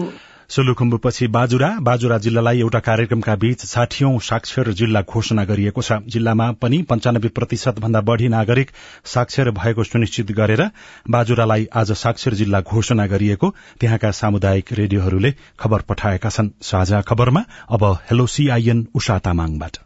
सोलुखुम्बुपछि 0.49 1.27
बाजुरा 1.27 1.69
बाजुरा 1.81 2.17
जिल्लालाई 2.17 2.59
एउटा 2.59 2.79
कार्यक्रमका 2.79 3.35
बीच 3.35 3.65
साठीऔं 3.65 4.17
साक्षर 4.19 4.71
जिल्ला 4.71 5.01
घोषणा 5.01 5.43
गरिएको 5.43 5.81
छ। 5.81 5.91
जिल्लामा 6.07 6.51
पनि 6.51 6.81
पञ्चानब्बे 6.81 7.27
प्रतिशत 7.27 7.79
भन्दा 7.79 8.01
बढ़ी 8.01 8.27
नागरिक 8.27 8.71
साक्षर 9.05 9.51
भएको 9.51 9.83
सुनिश्चित 9.83 10.31
गरेर 10.31 10.61
बाजुरालाई 11.09 11.67
आज 11.75 11.91
साक्षर 11.91 12.33
जिल्ला 12.33 12.61
घोषणा 12.61 13.05
गरिएको 13.07 13.53
त्यहाँका 13.79 14.11
सामुदायिक 14.11 14.73
रेडियोहरूले 14.73 15.33
खबर 15.59 15.81
पठाएका 15.81 16.29
छन्। 16.29 16.49
साझा 16.61 17.01
खबरमा 17.01 17.43
अब 17.69 17.83
हेलो 18.11 18.27
सीआईएन 18.27 18.87
उषा 18.95 19.19
तामाङबाट। 19.19 19.77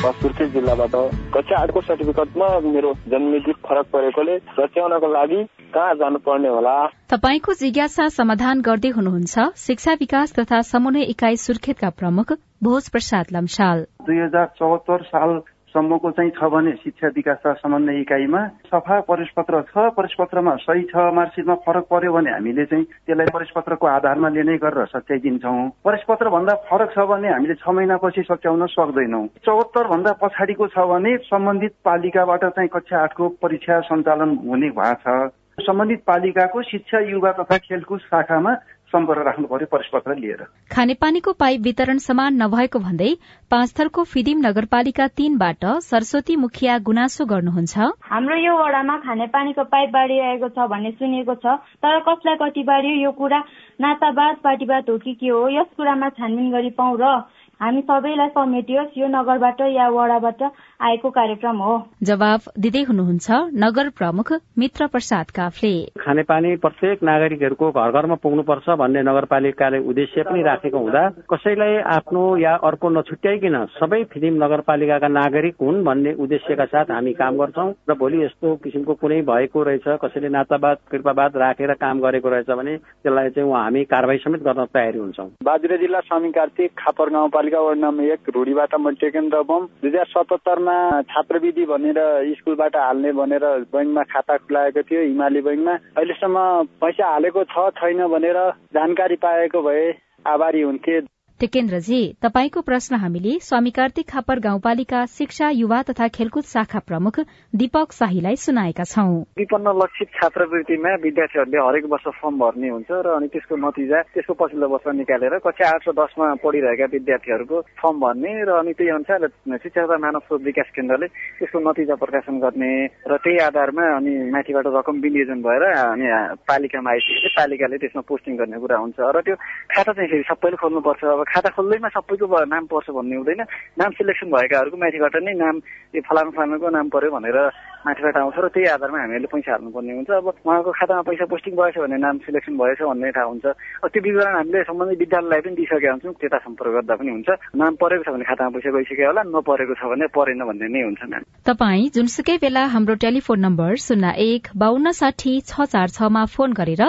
सुर्खेत 0.00 0.48
जिल्लाबाट 0.52 0.94
कक्षा 1.34 1.60
आठको 1.60 1.80
सर्टिफिकेटमा 1.80 2.46
मेरो 2.60 2.92
जन्ममिति 3.08 3.52
फरक 3.52 3.86
परेकोले 3.92 4.36
रच्याउनको 4.58 5.06
लागि 5.06 5.44
कहाँ 5.74 5.94
जानुपर्ने 5.94 6.48
होला? 6.48 6.86
तपाईँको 6.86 7.52
जिज्ञासा 7.52 8.08
समाधान 8.08 8.60
गर्दै 8.60 8.88
हुनुहुन्छ 8.88 9.38
शिक्षा 9.56 9.92
विकास 9.92 10.32
तथा 10.38 10.60
समन्वय 10.60 11.02
इकाई 11.02 11.36
सुर्खेतका 11.36 11.90
प्रमुख 11.90 12.32
भोज 12.62 12.88
प्रसाद 12.88 13.26
लम्साल। 13.32 13.78
दुई 13.80 14.18
हजार 14.18 14.46
चौहत्तर 14.58 15.02
साल 15.02 15.40
सम्मको 15.70 16.10
चाहिँ 16.10 16.30
छ 16.34 16.44
भने 16.52 16.72
शिक्षा 16.82 17.08
विकास 17.16 17.42
समन्वय 17.62 18.00
इकाइमा 18.00 18.40
सफा 18.66 19.00
प्रवेशपत्र 19.08 19.60
छ। 19.70 19.86
प्रवेशपत्रमा 19.94 20.54
सही 20.66 20.82
छ 20.90 20.96
मार्कसिटमा 21.14 21.54
फरक 21.66 21.84
पर्यो 21.90 22.12
भने 22.12 22.30
हामीले 22.30 22.64
चाहिँ 22.66 22.84
त्यसलाई 22.84 23.26
प्रवेशपत्रको 23.30 23.86
आधारमा 23.86 24.28
लिने 24.28 24.56
गरेर 24.58 24.86
सच्याइदिन्छौँ। 24.92 25.68
प्रवेशपत्र 25.84 26.28
भन्दा 26.28 26.54
फरक 26.70 26.90
छ 26.94 27.06
भने 27.10 27.28
हामीले 27.30 27.54
छ 27.54 27.68
महिनापछि 27.70 28.22
सच्याउन 28.30 28.66
सक्दैनौँ। 28.66 29.26
चौहत्तर 29.46 29.86
भन्दा 29.94 30.12
पछाडिको 30.22 30.66
छ 30.74 30.86
भने 30.90 31.16
सम्बन्धित 31.30 31.74
पालिकाबाट 31.84 32.44
चाहिँ 32.50 32.68
कक्षा 32.74 33.02
आठको 33.02 33.28
परीक्षा 33.42 33.80
सञ्चालन 33.90 34.36
हुने 34.46 34.70
भएको 34.74 35.28
छ 35.28 35.30
सम्बन्धित 35.60 36.02
पालिकाको 36.06 36.62
शिक्षा 36.62 36.98
युवा 37.10 37.30
तथा 37.38 37.56
खेलकुद 37.58 37.98
शाखामा 38.00 38.52
सम्पर्क 38.90 39.26
राख्नु 39.26 39.46
पर्यो 39.46 39.66
प्रवेशपत्र 39.66 40.14
लिएर। 40.16 40.42
खानेपानीको 40.70 41.32
पाइप 41.32 41.60
वितरण 41.62 41.98
समान 42.00 42.42
नभएको 42.42 42.78
भन्दै 42.80 43.10
पाँचथरको 43.50 44.04
फिदिम 44.04 44.38
नगरपालिका 44.46 45.06
तीनबाट 45.16 45.64
सरस्वती 45.86 46.36
मुखिया 46.36 46.78
गुनासो 46.84 47.24
गर्नुहुन्छ। 47.26 47.78
हाम्रो 48.10 48.36
यो 48.36 48.54
वडामा 48.58 48.96
खानेपानीको 49.06 49.64
पाइप 49.72 49.90
बाँडिरहेको 49.90 50.48
छ 50.50 50.68
भन्ने 50.70 50.90
सुनिएको 50.92 51.34
छ 51.34 51.58
तर 51.82 51.98
कसलाई 52.08 52.36
कति 52.42 52.62
बाँडियो 52.66 52.94
यो 53.02 53.10
कुरा 53.18 53.40
नातावाद 53.80 54.36
पार्टीवाद 54.44 54.90
हो 54.90 54.98
कि 54.98 55.14
के 55.20 55.28
हो 55.28 55.48
यस 55.50 55.70
कुरामा 55.76 56.08
छानबिन 56.18 56.50
गरी 56.52 56.70
पाउँ 56.74 56.96
र। 56.98 57.12
हामी 57.60 57.80
सबैलाई 57.84 58.28
समेटियोस् 58.34 58.98
यो 58.98 59.06
नगरबाट 59.10 59.60
या 59.70 59.88
वडाबाट 59.92 60.42
आएको 60.80 61.08
कार्यक्रम 61.10 61.56
हो। 61.56 61.72
जवाब 62.02 62.40
दिँदै 62.58 62.82
हुनुहुन्छ 62.82 63.30
नगर 63.54 63.88
प्रमुख 63.98 64.32
मित्र 64.58 64.86
प्रसाद 64.86 65.30
काफले। 65.30 65.72
खानेपानी 66.00 66.54
प्रत्येक 66.56 67.02
नागरिकहरूको 67.02 67.70
घर 67.70 67.90
घरमा 67.92 68.14
पुग्नुपर्छ 68.22 68.76
भन्ने 68.80 69.02
नगरपालिकाले 69.02 69.78
उद्देश्य 69.90 70.22
पनि 70.22 70.42
राखेको 70.42 70.78
हुँदा 70.78 71.02
कसैलाई 71.32 71.76
आफ्नो 71.96 72.22
या 72.36 72.54
अर्को 72.68 72.88
नछुट्याइकन 72.90 73.56
सबै 73.76 74.02
फिल्म 74.12 74.44
नगरपालिकाका 74.44 75.08
नागरिक 75.10 75.60
हुन् 75.62 75.84
भन्ने 75.84 76.12
उद्देश्यका 76.18 76.64
साथ 76.72 76.90
हामी 76.90 77.12
काम 77.20 77.36
गर्छौँ 77.36 77.68
र 77.90 77.98
भोलि 78.00 78.24
यस्तो 78.24 78.54
किसिमको 78.64 78.94
कुनै 79.04 79.20
भएको 79.28 79.62
रहेछ 79.62 80.00
कसैले 80.04 80.28
नातावाद 80.30 80.78
कृपावाद 80.90 81.36
राखेर 81.36 81.74
काम 81.76 82.00
गरेको 82.00 82.28
रहेछ 82.28 82.50
भने 82.56 82.76
त्यसलाई 82.76 83.30
चाहिँ 83.36 83.52
हामी 83.52 83.84
कारवाही 83.92 84.24
समेत 84.24 84.42
गर्न 84.42 84.64
तयारी 84.72 84.98
हुन्छौँ। 84.98 85.28
बाजुरा 85.44 85.76
जिल्ला 85.76 86.00
स्वामी 86.08 86.32
कार्तिक 86.32 86.72
खापर 86.78 87.10
गाउँपालिका 87.10 87.48
नगरपालिका 87.50 87.60
वार्ड 87.60 87.80
नम्बर 87.80 88.12
एक 88.12 88.34
रुडीबाट 88.34 88.74
म 88.80 88.90
टेकेन्द्र 89.00 89.42
बम। 89.42 89.64
दुई 89.82 89.90
हजार 89.90 90.06
सतहत्तरमा 90.06 90.69
छात्रवृत्ति 91.10 91.64
भनेर 91.66 91.98
स्कुलबाट 92.38 92.76
हाल्ने 92.76 93.12
भनेर 93.12 93.44
बैङ्कमा 93.72 94.02
खाता 94.02 94.36
खुलाएको 94.36 94.82
थियो 94.82 95.00
हिमाली 95.02 95.40
बैङ्कमा। 95.40 95.74
अहिलेसम्म 95.96 96.36
पैसा 96.80 97.06
हालेको 97.12 97.44
छ 97.44 97.68
छैन 97.78 98.06
भनेर 98.06 98.38
जानकारी 98.74 99.16
पाएको 99.16 99.62
भए 99.62 99.84
आभारी 100.26 100.60
हुन्थे। 100.60 101.00
टेकेन्द्रजी 101.40 102.00
तपाईँको 102.22 102.60
प्रश्न 102.60 102.96
हामीले 103.00 103.32
स्वामी 103.40 103.70
कार्तिक 103.72 104.06
खापर 104.08 104.38
गाउँपालिका 104.38 105.04
शिक्षा 105.08 105.48
युवा 105.50 105.80
तथा 105.88 106.08
खेलकुद 106.12 106.44
शाखा 106.44 106.78
प्रमुख 106.84 107.20
दीपक 107.56 107.92
शाहीलाई 107.92 108.36
सुनाएका 108.36 108.84
छौं। 108.84 109.14
विपन्न 109.40 109.72
लक्षित 109.74 110.08
छात्रवृत्तिमा 110.16 110.92
विद्यार्थीहरूले 111.02 111.58
हरेक 111.58 111.84
वर्ष 111.92 112.06
फर्म 112.20 112.36
भर्ने 112.38 112.68
हुन्छ 112.68 112.90
र 112.92 113.08
अनि 113.16 113.28
त्यसको 113.32 113.56
नतिजा 113.56 114.00
त्यसको 114.12 114.34
पछिल्लो 114.36 114.68
वर्ष 114.68 114.86
निकालेर 115.00 115.38
कक्षा 115.40 115.68
आठ 115.70 115.88
र 115.88 115.92
दसमा 115.96 116.28
पढिरहेका 116.44 116.86
विद्यार्थीहरूको 116.92 117.60
फर्म 117.80 117.96
भर्ने 118.04 118.32
र 118.44 118.50
अनि 118.60 118.72
त्यही 118.76 118.90
अनुसार 119.00 119.26
शिक्षा 119.64 119.86
तथा 119.86 119.96
मानव 119.96 120.20
स्रोत 120.28 120.42
विकास 120.44 120.68
केन्द्रले 120.76 121.06
त्यसको 121.40 121.64
नतिजा 121.64 121.94
प्रकाशन 122.04 122.36
गर्ने 122.44 122.72
र 123.08 123.16
त्यही 123.16 123.38
आधारमा 123.48 123.88
अनि 123.96 124.12
माथिबाट 124.28 124.68
रकम 124.76 125.00
विनियोजन 125.08 125.40
भएर 125.48 125.64
अनि 125.72 126.06
पालिकामा 126.52 126.90
आइसकेपछि 126.92 127.34
पालिकाले 127.40 127.80
त्यसमा 127.80 128.04
पोस्टिङ 128.12 128.36
गर्ने 128.44 128.60
कुरा 128.60 128.84
हुन्छ 128.84 129.00
र 129.00 129.24
त्यो 129.24 129.40
खाता 129.72 129.92
चाहिँ 129.96 130.10
फेरि 130.12 130.28
सबैले 130.28 130.60
खोल्नुपर्छ। 130.60 131.04
अब 131.16 131.28
खाता 131.30 131.50
खोल्दैमा 131.56 131.88
सबैको 131.94 132.26
नाम 132.54 132.64
पर्छ 132.66 132.90
भन्ने 132.90 133.16
हुँदैन। 133.16 133.42
नाम 133.80 133.90
सिलेक्सन 133.98 134.28
भएकाहरूको 134.34 134.76
माथिबाट 134.82 135.14
नै 135.22 135.34
नाम 135.38 135.54
यो 135.94 136.00
फलानु 136.02 136.30
फलानुको 136.36 136.68
नाम 136.76 136.86
पर्यो 136.90 137.10
भनेर 137.16 137.38
माथिबाट 137.80 138.16
आउँछ 138.20 138.36
र 138.44 138.48
त्यही 138.52 138.66
आधारमा 138.76 138.98
हामीहरूले 139.00 139.28
पैसा 139.32 139.50
हाल्नुपर्ने 139.50 139.92
हुन्छ। 139.96 140.10
अब 140.10 140.26
उहाँको 140.44 140.70
खातामा 140.78 141.02
पैसा 141.08 141.24
पोस्टिङ 141.32 141.52
भएछ 141.56 141.76
भने 141.80 141.96
नाम 141.96 142.14
सिलेक्सन 142.26 142.54
भएछ 142.60 142.80
भन्ने 142.82 143.10
थाहा 143.16 143.26
हुन्छ। 143.30 143.46
त्यो 143.88 144.00
विवरण 144.04 144.34
हामीले 144.36 144.62
सम्बन्धित 144.68 144.98
विद्यालयलाई 145.00 145.40
पनि 145.40 145.54
दिइसकेका 145.60 145.90
हुन्छौँ 145.90 146.14
त्यता 146.20 146.38
सम्पर्क 146.44 146.70
गर्दा 146.76 146.94
पनि 147.00 147.10
हुन्छ। 147.10 147.28
नाम 147.56 147.72
परेको 147.80 148.02
छ 148.04 148.08
भने 148.14 148.24
खातामा 148.30 148.50
पैसा 148.56 148.70
गइसक्यो 148.76 149.06
होला 149.06 149.22
नपरेको 149.32 149.74
छ 149.80 149.82
भने 149.92 150.06
परेन 150.12 150.40
भन्ने 150.44 150.68
नै 150.68 150.82
हुन्छ 150.84 151.02
म्याम 151.08 151.22
तपाईँ 151.48 151.88
जुनसुकै 151.94 152.36
बेला 152.44 152.62
हाम्रो 152.74 152.94
टेलिफोन 153.00 153.38
नम्बर 153.40 153.70
शून्य 153.86 154.12
एक 154.28 154.42
बान्न 154.60 154.92
साठी 155.00 155.32
छ 155.48 155.64
चार 155.72 155.88
छमा 155.96 156.24
फोन 156.34 156.52
गरेर 156.60 156.82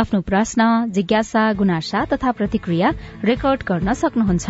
आफ्नो 0.00 0.20
प्रश्न 0.30 0.60
जिज्ञासा 0.96 1.42
गुनासा 1.60 2.04
तथा 2.12 2.30
प्रतिक्रिया 2.40 2.88
रेकर्ड 3.30 3.60
गर्न 3.68 3.87
सक्नुहुन्छ। 3.94 4.46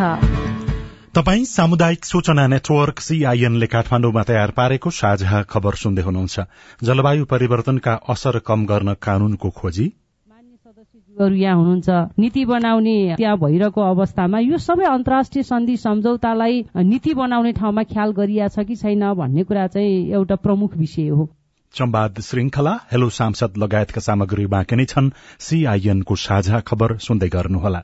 तपाई 1.15 1.45
सामुदायिक 1.45 2.05
सूचना 2.05 2.47
नेटवर्क 2.47 3.01
सीआईएनले 3.01 3.67
काठमाण्डुमा 3.67 4.23
तयार 4.23 4.51
पारेको 4.51 4.91
साझा 4.91 5.43
खबर 5.43 5.75
सुन्दै 5.75 6.03
हुनुहुन्छ। 6.03 6.41
जलवायु 6.83 7.25
परिवर्तनका 7.25 7.95
असर 8.09 8.39
कम 8.39 8.67
गर्न 8.67 8.95
कानूनको 9.03 9.51
खोजी। 9.51 9.93
यहाँ 11.19 11.57
हुनुहुन्छ। 11.57 11.89
नीति 12.19 12.45
बनाउने 12.45 13.17
त्यहाँ 13.17 13.37
भइरहेको 13.39 13.81
अवस्थामा 13.83 14.39
यो 14.39 14.59
सबै 14.59 14.85
अन्तर्राष्ट्रिय 14.85 15.43
सन्धि 15.43 15.77
सम्झौतालाई 15.77 16.65
नीति 16.77 17.15
बनाउने 17.15 17.53
ठाउँमा 17.53 17.83
ख्याल 17.83 18.13
गरिया 18.13 18.49
छ 18.49 18.63
कि 18.63 18.77
छैन 18.77 19.03
भन्ने 19.15 19.43
कुरा 19.43 19.67
चाहिँ 19.67 20.13
एउटा 20.13 20.37
प्रमुख 20.37 20.77
विषय 20.77 21.09
हो। 21.09 21.29
संवाद 21.75 22.21
श्रृंखला 22.21 22.79
हेलो 22.93 23.09
सांसद 23.11 23.59
लगायतका 23.59 24.01
सामग्री 24.01 24.47
बाँकी 24.47 24.77
नै 24.77 24.85
छन्। 24.85 25.11
सीआईएनको 25.41 26.15
साझा 26.17 26.61
खबर 26.61 26.97
सुन्दै 26.99 27.29
गर्नुहोला। 27.29 27.83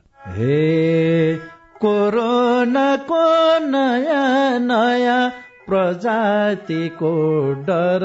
कोरोनाको 1.81 3.23
नयाँ 3.59 4.59
नयाँ 4.59 5.29
प्रजातिको 5.65 7.13
डर। 7.53 8.03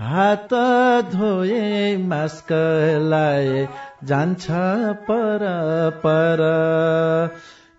हात 0.00 0.54
धोए 1.12 1.96
मास्क 1.96 2.46
लाए 3.02 3.68
जान्छ 4.04 4.46
पर 5.10 5.44
पर। 6.06 6.42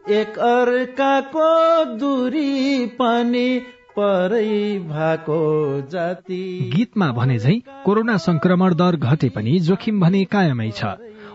एक 0.09 0.39
अर्काको 0.39 1.49
दूरी 1.85 2.85
पनि 2.85 3.61
परै 3.99 4.79
भएको 4.79 5.41
जाति। 5.81 6.71
गीतमा 6.75 7.11
भने 7.11 7.39
झै 7.39 7.61
कोरोना 7.85 8.17
संक्रमण 8.17 8.73
दर 8.73 8.95
घटे 8.95 9.29
पनि 9.29 9.59
जोखिम 9.59 9.99
भने 10.01 10.23
कायमै 10.25 10.71
छ। 10.71 10.83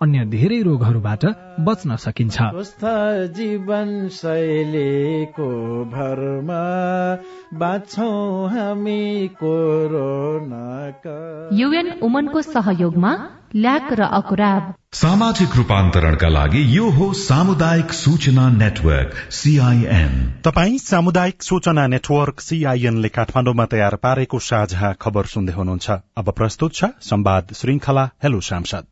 अन्य 0.00 0.24
धेरै 0.32 0.58
रोगहरूबाट 0.62 1.24
बच्न 1.60 1.96
सकिन्छ। 1.96 2.36
जीवन 3.36 3.88
शैलीको 4.10 5.48
भरमा 5.86 6.60
बाँच्छौँ 7.54 8.48
हामी 8.50 9.02
कोरोनाका। 9.40 11.16
युएन 11.52 11.90
उमनको 12.02 12.42
सहयोगमा 12.44 13.12
ल्याक 13.54 13.92
र 13.92 14.06
अकुराब। 14.18 14.62
सामाजिक 14.94 15.56
रूपान्तरणका 15.56 16.28
लागि 16.28 16.62
यो 16.76 16.88
हो 16.90 17.12
सामुदायिक 17.20 17.92
सूचना 17.94 18.48
नेटवर्क 18.52 19.12
सीआईएन 19.38 20.14
तपाई 20.44 20.78
सामुदायिक 20.84 21.42
सूचना 21.42 21.86
नेटवर्क 21.86 22.40
सीआईएनले 22.40 23.08
काठमाडौँमा 23.08 23.66
तयार 23.66 23.94
पारेको 24.06 24.38
साझा 24.48 24.92
खबर 25.00 25.24
सुन्दै 25.34 25.52
हुनुहुन्छ। 25.52 25.90
अब 26.16 26.32
प्रस्तुत 26.32 26.72
छ 26.74 26.90
संवाद 27.10 27.52
श्रृंखला 27.54 28.06
हेलो 28.22 28.40
सांसद 28.48 28.84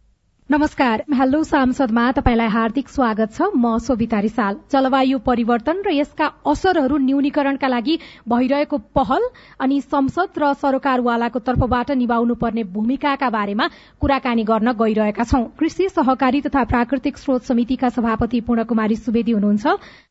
नमस्कार 0.50 1.02
हेलो 1.14 1.42
सांसदमा 1.44 2.10
तपाईँलाई 2.16 2.48
हार्दिक 2.48 2.88
स्वागत 2.88 3.32
छ। 3.32 3.48
म 3.54 3.76
सोभिता 3.78 4.20
रिसाल। 4.20 4.54
जलवायु 4.72 5.18
परिवर्तन 5.20 5.82
र 5.84 5.92
यसका 5.92 6.26
असरहरू 6.48 6.96
न्यूनीकरणका 6.98 7.68
लागि 7.68 7.96
भइरहेको 8.24 8.76
पहल 8.96 9.22
अनि 9.60 9.80
संसद 9.80 10.40
र 10.40 10.52
सरकारवालाको 10.56 11.38
तर्फबाट 11.38 11.90
निभाउनु 11.92 12.34
पर्ने 12.34 12.64
भूमिकाका 12.64 13.28
बारेमा 13.28 13.66
कुराकानी 14.00 14.44
गर्न 14.48 14.72
गइरहेका 14.72 15.24
छौं। 15.24 15.44
कृषि 15.60 15.88
सहकारी 15.92 16.40
तथा 16.40 16.64
प्राकृतिक 16.64 17.18
स्रोत 17.18 17.42
समितिका 17.44 17.88
सभापति 17.92 18.40
पूर्ण 18.40 18.64
कुमारी 18.64 18.96
सुवेदी 18.96 19.32
हुनुहुन्छ। 19.32 19.66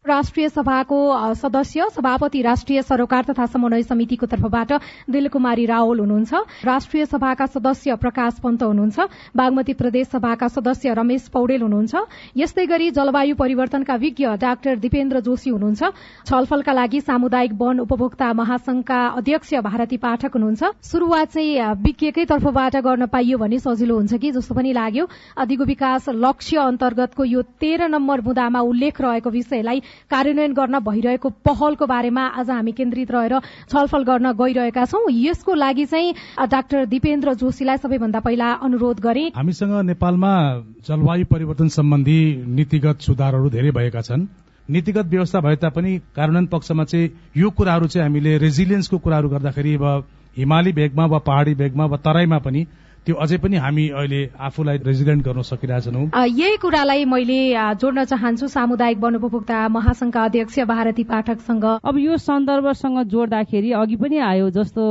राष्ट्रिय 0.05 0.49
सभाको 0.49 0.99
सदस्य 1.33 1.89
सभापति 1.97 2.41
राष्ट्रिय 2.41 2.81
सरोकार 2.83 3.23
तथा 3.23 3.45
समन्वय 3.47 3.83
समितिको 3.83 4.25
तर्फबाट 4.27 4.71
दिल 5.09 5.27
कुमारी 5.29 5.65
रावल 5.65 5.99
हुनुहुन्छ। 5.99 6.33
राष्ट्रिय 6.65 7.05
सभाका 7.07 7.45
सदस्य 7.47 7.95
प्रकाश 7.97 8.39
पन्त 8.39 8.63
हुनुहुन्छ। 8.63 9.09
बागमती 9.35 9.73
प्रदेश 9.73 10.07
सभाका 10.27 10.47
सदस्य 10.49 10.93
रमेश 10.93 11.27
पौडेल 11.31 11.61
हुनुहुन्छ। 11.61 11.95
यस्तै 12.35 12.65
गरी 12.67 12.91
जलवायु 12.91 13.35
परिवर्तनका 13.39 13.95
विज्ञ 13.95 14.25
डाक्टर 14.37 14.75
दिपेन्द्र 14.75 15.19
जोशी 15.23 15.49
हुनुहुन्छ। 15.49 15.81
छलफलका 16.27 16.73
लागि 16.73 16.99
सामुदायिक 17.01 17.53
वन 17.55 17.79
उपभोक्ता 17.79 18.27
महासंघका 18.33 18.99
अध्यक्ष 19.17 19.53
भारती 19.63 19.97
पाठक 19.97 20.31
हुनुहुन्छ। 20.35 20.63
शुरूआत 20.83 21.31
चाहिँ 21.31 21.79
विज्ञकै 21.79 22.25
तर्फबाट 22.27 22.75
गर्न 22.83 23.05
पाइयो 23.07 23.37
भने 23.37 23.59
सजिलो 23.59 23.95
हुन्छ 23.95 24.13
कि 24.19 24.31
जस्तो 24.31 24.55
पनि 24.55 24.73
लाग्यो। 24.73 25.05
दिगो 25.47 25.63
विकास 25.63 26.09
लक्ष्य 26.11 26.57
अन्तर्गतको 26.59 27.23
यो 27.23 27.41
तेह्र 27.55 27.87
नम्बर 27.87 28.21
मुदामा 28.21 28.59
उल्लेख 28.67 29.01
रहेको 29.01 29.29
विषयलाई 29.31 29.79
कार्यान्वयन 30.11 30.53
गर्न 30.53 30.79
भइरहेको 30.83 31.29
पहलको 31.47 31.85
बारेमा 31.87 32.23
आज 32.35 32.49
हामी 32.51 32.71
केन्द्रित 32.73 33.11
रहेर 33.11 33.39
छलफल 33.71 34.03
गर्न 34.03 34.31
गइरहेका 34.35 34.85
छौं। 34.85 35.07
यसको 35.07 35.53
लागि 35.55 35.85
चाहिँ 35.85 36.13
डाक्टर 36.51 36.85
दिपेन्द्र 36.85 37.33
जोशीलाई 37.39 37.77
सबैभन्दा 37.77 38.19
पहिला 38.19 38.51
अनुरोध 38.67 38.99
गरे। 38.99 39.25
हामीसँग 39.37 39.73
नेपालमा 40.17 40.81
जलवायु 40.87 41.25
परिवर्तन 41.25 41.67
सम्बन्धी 41.69 42.19
नीतिगत 42.47 43.01
सुधारहरू 43.01 43.49
धेरै 43.49 43.71
भएका 43.71 44.01
छन्। 44.01 44.25
नीतिगत 44.69 45.05
व्यवस्था 45.05 45.39
भए 45.39 45.55
तापनि 45.55 45.91
कार्यान्वयन 46.15 46.45
पक्षमा 46.47 46.83
चाहिँ 46.83 47.09
यो 47.37 47.49
कुराहरू 47.49 47.87
चाहिँ 47.87 48.03
हामीले 48.03 48.37
रेजिलियन्सको 48.37 48.97
कुराहरू 48.97 49.29
गर्दाखेरि 49.29 49.73
अब 49.75 50.05
हिमाली 50.37 50.71
भेगमा 50.73 51.05
वा 51.05 51.19
पहाड़ी 51.19 51.53
भेगमा 51.55 51.85
वा 51.85 51.97
तराईमा 51.97 52.37
पनि 52.39 52.65
त्यो 53.07 53.15
अझै 53.23 53.37
पनि 53.39 53.55
हामी 53.63 53.83
अहिले 53.95 54.19
आफूलाई 54.35 54.77
रेजिडेन्ट 54.83 55.23
गर्न 55.25 55.41
सकिरहेछौँ 55.47 56.07
यही 56.29 56.55
कुरालाई 56.59 57.05
मैले 57.07 57.39
जोड्न 57.79 58.03
चाहन्छु 58.03 58.47
सामुदायिक 58.51 58.99
वन 58.99 59.15
उपभोक्ता 59.15 59.57
महासंघका 59.71 60.23
अध्यक्ष 60.23 60.59
भारती 60.67 61.03
पाठकसँग। 61.07 61.65
अब 61.87 61.97
यो 61.97 62.17
सन्दर्भसँग 62.19 62.99
जोड्दाखेरि 63.07 63.71
अघि 63.79 63.95
पनि 63.95 64.17
आयो 64.27 64.49
जस्तो 64.57 64.83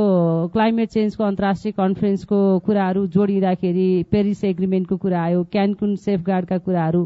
क्लाइमेट 0.53 0.89
चेन्जको 0.89 1.23
अन्तर्राष्ट्रिय 1.23 1.73
कन्फरेन्सको 1.77 2.39
कुराहरू 2.65 3.05
जोडिँदाखेरि 3.13 3.89
पेरिस 4.11 4.43
एग्रिमेन्टको 4.43 4.97
कुरा 4.97 5.21
आयो 5.21 5.43
क्यानकुन 5.53 5.95
सेफगार्डका 6.01 6.57
कुराहरू। 6.65 7.01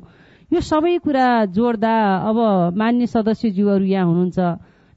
यो 0.52 0.62
सबै 0.64 0.98
कुरा 1.04 1.28
जोड्दा 1.52 1.96
अब 2.30 2.40
मान्य 2.80 3.08
सदस्यज्यूहरू 3.08 3.86
यहाँ 3.86 4.06
हुनुहुन्छ। 4.06 4.40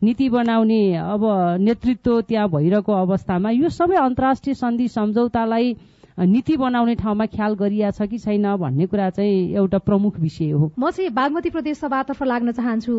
नीति 0.02 0.28
बनाउने 0.28 0.82
अब 0.94 1.22
नेतृत्व 1.58 2.20
त्यहाँ 2.28 2.48
भइरहेको 2.54 2.92
अवस्थामा 2.92 3.50
यो 3.50 3.68
सबै 3.78 3.96
अन्तर्राष्ट्रिय 3.98 4.54
सन्धि 4.54 4.88
सम्झौतालाई 4.94 5.74
नीति 6.18 6.56
बनाउने 6.56 6.94
ठाउँमा 6.94 7.26
ख्याल 7.26 7.54
गरिएको 7.54 7.90
छ 7.90 8.06
कि 8.06 8.18
छैन 8.18 8.46
भन्ने 8.56 8.86
कुरा 8.86 9.08
चाहिँ 9.10 9.54
एउटा 9.54 9.78
प्रमुख 9.78 10.18
विषय 10.20 10.50
हो। 10.50 10.70
म 10.78 10.90
चाहिँ 10.90 11.10
बागमती 11.10 11.50
प्रदेश 11.50 11.78
सभातर्फ 11.78 12.22
लाग्न 12.22 12.52
चाहन्छु। 12.54 12.94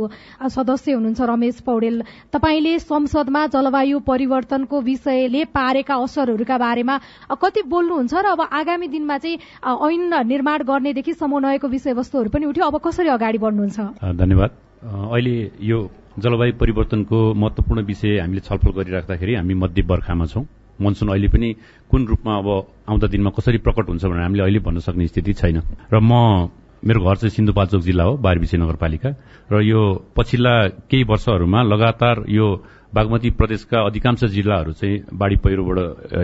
सदस्य 0.51 0.91
हुनुहुन्छ 0.91 1.21
रमेश 1.23 1.59
पौडेल। 1.63 2.01
तपाईँले 2.33 2.79
संसदमा 2.79 3.45
जलवायु 3.47 3.99
परिवर्तनको 4.03 4.81
विषयले 4.81 5.45
पारेका 5.47 5.95
असरहरूका 5.95 6.57
बारेमा 6.57 6.95
कति 7.39 7.61
बोल्नुहुन्छ 7.63 8.13
र 8.13 8.25
अब 8.35 8.41
आगामी 8.51 8.87
दिनमा 8.91 9.17
चाहिँ 9.17 9.39
ऐन 9.63 10.13
निर्माण 10.27 10.63
गर्नेदेखि 10.67 11.13
समन्वयको 11.15 11.67
विषयवस्तुहरू 11.67 12.29
पनि 12.29 12.45
उठ्यो। 12.45 12.65
अब 12.65 12.75
कसरी 12.83 13.09
अगाडि 13.15 13.37
बढ्नुहुन्छ? 13.39 13.79
धन्यवाद। 14.03 14.51
अहिले 14.83 15.35
यो 15.63 15.79
जलवायु 16.19 16.53
परिवर्तनको 16.59 17.17
महत्वपूर्ण 17.33 17.81
विषय 17.85 18.19
हामीले 18.19 18.41
छलफल 18.43 18.71
गरिराख्दाखेरि 18.75 19.35
हामी 19.35 19.53
मध्य 19.53 19.81
बर्खामा 19.81 20.25
छौं। 20.25 20.43
मनसुन 20.81 21.09
अहिले 21.09 21.27
पनि 21.27 21.49
कुन 21.89 22.01
रूपमा 22.05 22.33
अब 22.37 22.47
आउँदा 22.89 23.07
दिनमा 23.07 23.29
कसरी 23.31 23.57
प्रकट 23.63 23.85
हुन्छ 23.89 24.05
भनेर 24.05 24.21
हामीले 24.21 24.43
अहिले 24.43 24.59
भन्न 24.59 24.79
सक्ने 24.79 25.07
स्थिति 25.07 25.33
छैन। 25.33 25.57
र 25.93 25.99
म 25.99 26.49
मेरो 26.85 27.01
घर 27.01 27.15
चाहिँ 27.15 27.33
सिन्धुपाल्चोक 27.33 27.81
जिल्ला 27.81 28.03
हो 28.03 28.13
बारबिसे 28.21 28.57
नगरपालिका। 28.57 29.09
र 29.49 29.53
यो 29.63 29.81
पछिल्ला 30.13 30.53
केही 30.85 31.03
वर्षहरूमा 31.03 31.59
लगातार 31.63 32.29
यो 32.29 32.45
बागमती 32.93 33.29
प्रदेशका 33.35 33.79
अधिकांश 33.89 34.23
जिल्लाहरू 34.23 34.71
चाहिँ 34.71 35.03
बाढ़ी 35.09 35.35
पहिरोबाट 35.41 35.79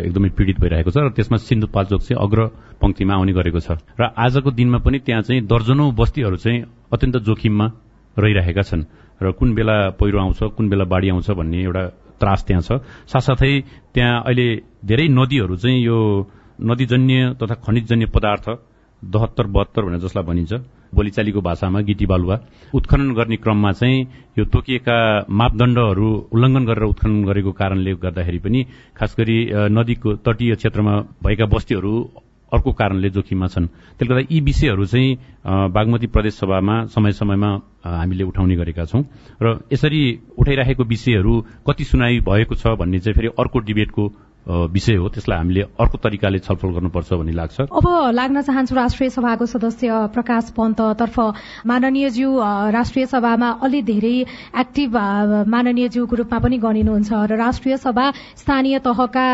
एकदमै 0.06 0.30
पीड़ित 0.38 0.58
भइरहेको 0.62 0.92
छ 0.92 0.98
र 1.02 1.10
त्यसमा 1.18 1.38
सिन्धुपाल्चोक 1.50 2.02
चाहिँ 2.02 2.20
अग्र 2.22 2.40
पंक्तिमा 2.78 3.14
आउने 3.16 3.34
गरेको 3.34 3.60
छ। 3.60 3.82
र 4.00 4.14
आजको 4.14 4.52
दिनमा 4.54 4.80
पनि 4.86 5.00
त्यहाँ 5.02 5.22
चाहिँ 5.26 5.42
दर्जनौ 5.50 5.92
बस्तीहरू 5.92 6.38
चाहिँ 6.38 6.64
अत्यन्त 6.94 7.18
जोखिममा 7.26 7.68
रहिरहेका 8.18 8.62
छन्। 8.62 8.84
र 9.22 9.32
कुन 9.34 9.54
बेला 9.54 9.76
पहिरो 9.98 10.18
आउँछ 10.20 10.40
कुन 10.56 10.70
बेला 10.70 10.86
बाढ़ी 10.86 11.10
आउँछ 11.10 11.30
भन्ने 11.32 11.58
एउटा 11.64 11.84
त्रास 12.22 12.44
त्यहाँ 12.44 12.62
छ। 12.62 12.72
साथसाथै 13.08 13.54
त्यहाँ 13.94 14.22
अहिले 14.22 14.48
धेरै 14.86 15.08
नदीहरू 15.12 15.56
चाहिँ 15.58 15.80
यो 15.82 15.98
नदीजन्य 16.62 17.34
तथा 17.36 17.56
खनिजजन्य 17.60 18.06
पदार्थ 18.08 18.46
दहत्तर 19.02 19.46
बहत्तर 19.48 19.82
भनेर 19.82 20.00
जसलाई 20.00 20.24
भनिन्छ 20.24 20.54
बोलीचालीको 20.94 21.42
भाषामा 21.42 21.80
गिटी 21.82 22.06
बालुवा 22.06 22.36
उत्खनन 22.74 23.12
गर्ने 23.14 23.36
क्रममा 23.38 23.72
चाहिँ 23.72 24.00
यो 24.38 24.44
तोकिएका 24.46 24.98
मापदण्डहरू 25.32 26.10
उल्लङ्घन 26.32 26.64
गरेर 26.66 26.84
उत्खनन 26.86 27.24
गरेको 27.26 27.52
कारणले 27.52 27.94
गर्दाखेरि 27.98 28.40
पनि 28.40 28.60
खास 28.96 29.16
गरी 29.18 29.38
नदीको 29.72 30.10
तटीय 30.22 30.56
क्षेत्रमा 30.56 30.94
भएका 31.24 31.46
बस्तीहरू 31.48 31.94
अर्को 32.54 32.72
कारणले 32.72 33.10
जोखिममा 33.10 33.48
छन्। 33.48 33.68
त्यसले 33.68 34.08
गर्दा 34.08 34.28
यी 34.32 34.40
विषयहरू 34.42 34.86
चाहिँ 34.86 35.10
बागमती 35.72 36.08
प्रदेश 36.08 36.34
सभामा 36.36 36.76
समय 36.92 37.12
समयमा 37.12 37.52
हामीले 37.86 38.24
उठाउने 38.24 38.56
गरेका 38.56 38.86
छौं। 38.86 39.04
र 39.42 39.46
यसरी 39.74 40.02
उठाइराखेको 40.38 40.84
विषयहरू 40.84 41.34
कति 41.68 41.84
सुनाई 41.84 42.20
भएको 42.20 42.56
छ 42.56 42.76
भन्ने 42.76 43.00
चाहिँ 43.00 43.16
फेरि 43.16 43.30
अर्को 43.40 43.60
डिबेटको 43.60 44.04
विषय 44.42 44.96
हो। 44.98 45.08
त्यसलाई 45.14 45.38
हामीले 45.38 45.62
अर्को 45.78 45.98
तरिकाले 46.02 46.40
छलफल 46.42 46.70
गर्नुपर्छ 46.74 47.14
भन्ने 47.14 47.32
लाग्छ। 47.32 47.62
अब 47.62 47.86
लाग्न 48.10 48.42
चाहन्छु 48.42 48.74
राष्ट्रिय 48.76 49.10
सभाको 49.14 49.46
सदस्य 49.46 50.10
प्रकाश 50.10 50.50
पन्ततर्फ 50.58 51.18
माननीय 51.62 52.10
ज्यू 52.10 52.30
राष्ट्रिय 52.74 53.06
सभामा 53.06 53.50
अलि 53.62 53.82
धेरै 53.86 54.18
एक्टिभ 54.58 54.98
माननीय 55.46 55.90
ज्यूको 55.94 56.16
रूपमा 56.26 56.40
पनि 56.42 56.58
गनिनुहुन्छ। 56.58 57.12
र 57.14 57.38
राष्ट्रिय 57.38 57.78
सभा 57.78 58.06
स्थानीय 58.42 58.80
तहका 58.82 59.30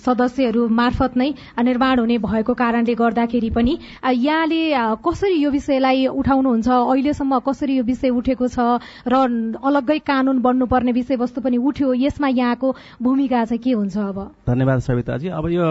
सदस्यहरू 0.00 0.68
मार्फत 0.68 1.16
नै 1.16 1.28
निर्माण 1.62 1.98
हुने 1.98 2.18
भएको 2.18 2.54
कारणले 2.54 2.94
गर्दाखेरि 2.94 3.50
पनि 3.50 3.78
यहाँले 4.04 4.62
कसरी 5.06 5.36
यो 5.42 5.50
विषयलाई 5.50 6.06
उठाउनुहुन्छ? 6.06 6.68
अहिलेसम्म 6.68 7.38
कसरी 7.46 7.76
यो 7.76 7.84
विषय 7.84 8.10
उठेको 8.10 8.48
छ? 8.48 8.58
र 9.06 9.14
अलग्गै 9.62 9.98
कानून 10.02 10.38
बन्नुपर्ने 10.42 10.92
विषयवस्तु 10.92 11.40
पनि 11.40 11.56
उठ्यो। 11.56 11.94
यसमा 11.94 12.28
यहाँको 12.28 12.68
भूमिका 13.02 13.44
चाहिँ 13.44 13.62
के 13.62 13.72
हुन्छ 13.72 13.96
अब? 13.96 14.18
धन्यवाद 14.46 14.78
सविताजी। 14.80 15.28
अब 15.28 15.44
यो 15.50 15.66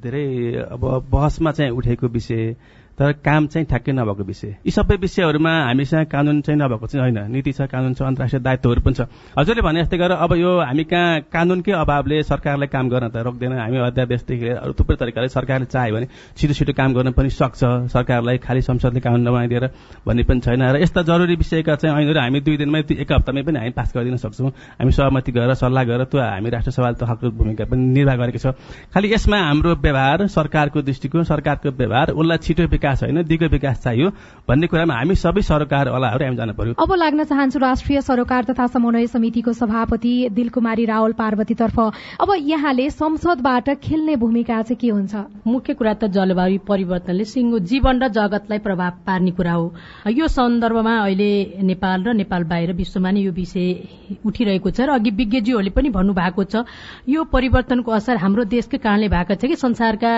धेरै 0.00 0.26
अब 0.72 0.82
बहसमा 1.10 1.50
चाहिँ 1.52 1.70
उठेको 1.72 2.06
विषय 2.08 2.54
तर 2.98 3.12
काम 3.22 3.46
चाहिँ 3.46 3.66
ठ्याक्कै 3.66 3.92
नभएको 3.92 4.22
विषय। 4.26 4.48
यी 4.66 4.70
सबै 4.70 4.96
विषयहरूमा 4.98 5.52
हामीसँग 5.70 6.06
कानून 6.10 6.40
चाहिँ 6.42 6.58
नभएको 6.58 6.86
चाहिँ 6.86 7.02
होइन। 7.06 7.30
नीति 7.30 7.52
छ 7.52 7.70
कानून 7.70 7.94
छ 7.94 8.02
अन्तर्राष्ट्रिय 8.02 8.42
दायित्वहरू 8.42 8.80
पनि 8.82 8.94
छ। 8.94 9.00
हजुरले 9.38 9.62
भने 9.62 9.82
जस्तै 9.82 9.96
गरेर 9.98 10.18
अब 10.18 10.32
यो 10.34 10.50
हामी 10.58 10.84
कहाँ 10.84 11.20
कानूनकै 11.30 11.72
अभावले 11.78 12.22
सरकारलाई 12.26 12.68
काम 12.74 12.88
गर्न 12.90 13.08
त 13.14 13.22
रोक्दैन। 13.22 13.52
हामी 13.54 13.78
अध्यादेशदेखि 13.78 14.44
लिएर 14.44 14.56
अरू 14.58 14.72
थुप्रै 14.74 14.96
तरिकाले 14.98 15.28
सरकारले 15.30 15.66
चाह्यो 15.70 15.94
भने 15.94 16.06
छिटो 16.34 16.54
छिटो 16.58 16.72
काम 16.74 16.90
गर्न 16.98 17.14
पनि 17.14 17.30
सक्छ। 17.30 17.62
सरकारलाई 17.94 18.38
खालि 18.42 18.62
संसदले 18.66 19.00
कानून 19.00 19.22
नबनाइदिएर 19.22 19.64
भन्ने 20.02 20.22
पनि 20.26 20.40
छैन। 20.42 20.62
र 20.74 20.82
यस्ता 20.82 21.02
जरुरी 21.06 21.36
विषयका 21.38 21.74
चाहिँ 21.78 21.94
ऐनहरू 21.94 22.18
हामी 22.18 22.40
दुई 22.42 22.56
दिनमै 22.58 22.82
एक 22.98 23.12
हप्तामै 23.12 23.42
पनि 23.46 23.58
हामी 23.62 23.72
पास 23.78 23.92
गरिदिन 23.94 24.18
सक्छौँ। 24.18 24.50
हामी 24.82 24.90
सहमति 24.90 25.30
गरेर 25.32 25.54
सल्लाह 25.54 25.84
गरेर 25.86 26.04
त्यो 26.10 26.18
हामी 26.18 26.50
राष्ट्र 26.50 26.72
सभाले 26.74 27.06
हकको 27.06 27.30
भूमिका 27.30 27.64
पनि 27.70 27.82
निर्वाह 27.94 28.16
गरेको 28.16 28.38
छ। 28.42 28.46
खालि 28.90 29.06
यसमा 29.14 29.38
हाम्रो 29.38 29.70
व्यवहार 29.78 30.26
सरकारको 30.26 30.82
दृष्टिकोण 30.82 31.22
सरकारको 31.30 31.70
व्यवहार 31.70 32.10
उसलाई 32.10 32.38
छिटो 32.42 32.64
विकास 32.68 32.87
विकास 32.88 33.02
होइन 33.02 33.22
दिगो 33.28 33.46
विकास 33.48 33.82
चाहियो 33.82 34.08
भन्ने 34.48 34.66
कुरामा 34.66 34.94
हामी 34.94 35.14
सबै 35.14 35.42
सरकारवालाहरू 35.42 36.24
हामी 36.24 36.36
जानु 36.36 36.52
पर्यो। 36.56 36.74
अब 36.74 36.92
लाग्न 36.94 37.24
चाहन्छु 37.24 37.58
राष्ट्रिय 37.58 38.00
सरोकार 38.00 38.44
तथा 38.44 38.66
समन्वय 38.66 39.06
समितिको 39.06 39.52
सभापति 39.52 40.28
दिलकुमारी 40.32 40.84
रावल 40.84 41.12
पार्वतीतर्फ। 41.12 41.78
अब 42.20 42.28
यहाँले 42.40 42.88
संसदबाट 42.90 43.68
खेल्ने 43.84 44.16
भूमिका 44.16 44.62
चाहिँ 44.62 44.76
के 44.80 44.88
हुन्छ? 44.88 45.14
मुख्य 45.46 45.74
कुरा 45.74 45.94
त 45.94 46.04
जलवायु 46.08 46.58
परिवर्तनले 46.68 47.24
सिङ्गो 47.24 47.58
जीवन 47.68 48.02
र 48.02 48.08
जगतलाई 48.08 48.58
प्रभाव 48.58 48.92
पार्ने 49.06 49.30
कुरा 49.36 49.52
हो। 49.52 49.66
यो 50.08 50.28
सन्दर्भमा 50.28 50.94
अहिले 51.04 51.30
नेपाल 51.62 52.04
र 52.04 52.12
नेपाल 52.14 52.44
बाहिर 52.48 52.72
विश्वमा 52.72 53.10
नै 53.10 53.20
यो 53.20 53.32
विषय 53.32 54.24
उठिरहेको 54.24 54.70
छ 54.70 54.80
र 54.80 54.96
अघि 54.96 55.10
विज्ञज्यूहरूले 55.12 55.70
पनि 55.76 55.88
भन्नुभएको 55.92 56.44
छ 56.44 56.64
यो 57.08 57.24
परिवर्तनको 57.28 57.90
असर 57.92 58.16
हाम्रो 58.16 58.44
देशकै 58.48 58.78
कारणले 58.80 59.08
भएको 59.08 59.34
छ 59.34 59.44
कि 59.44 59.56
संसारका 59.56 60.12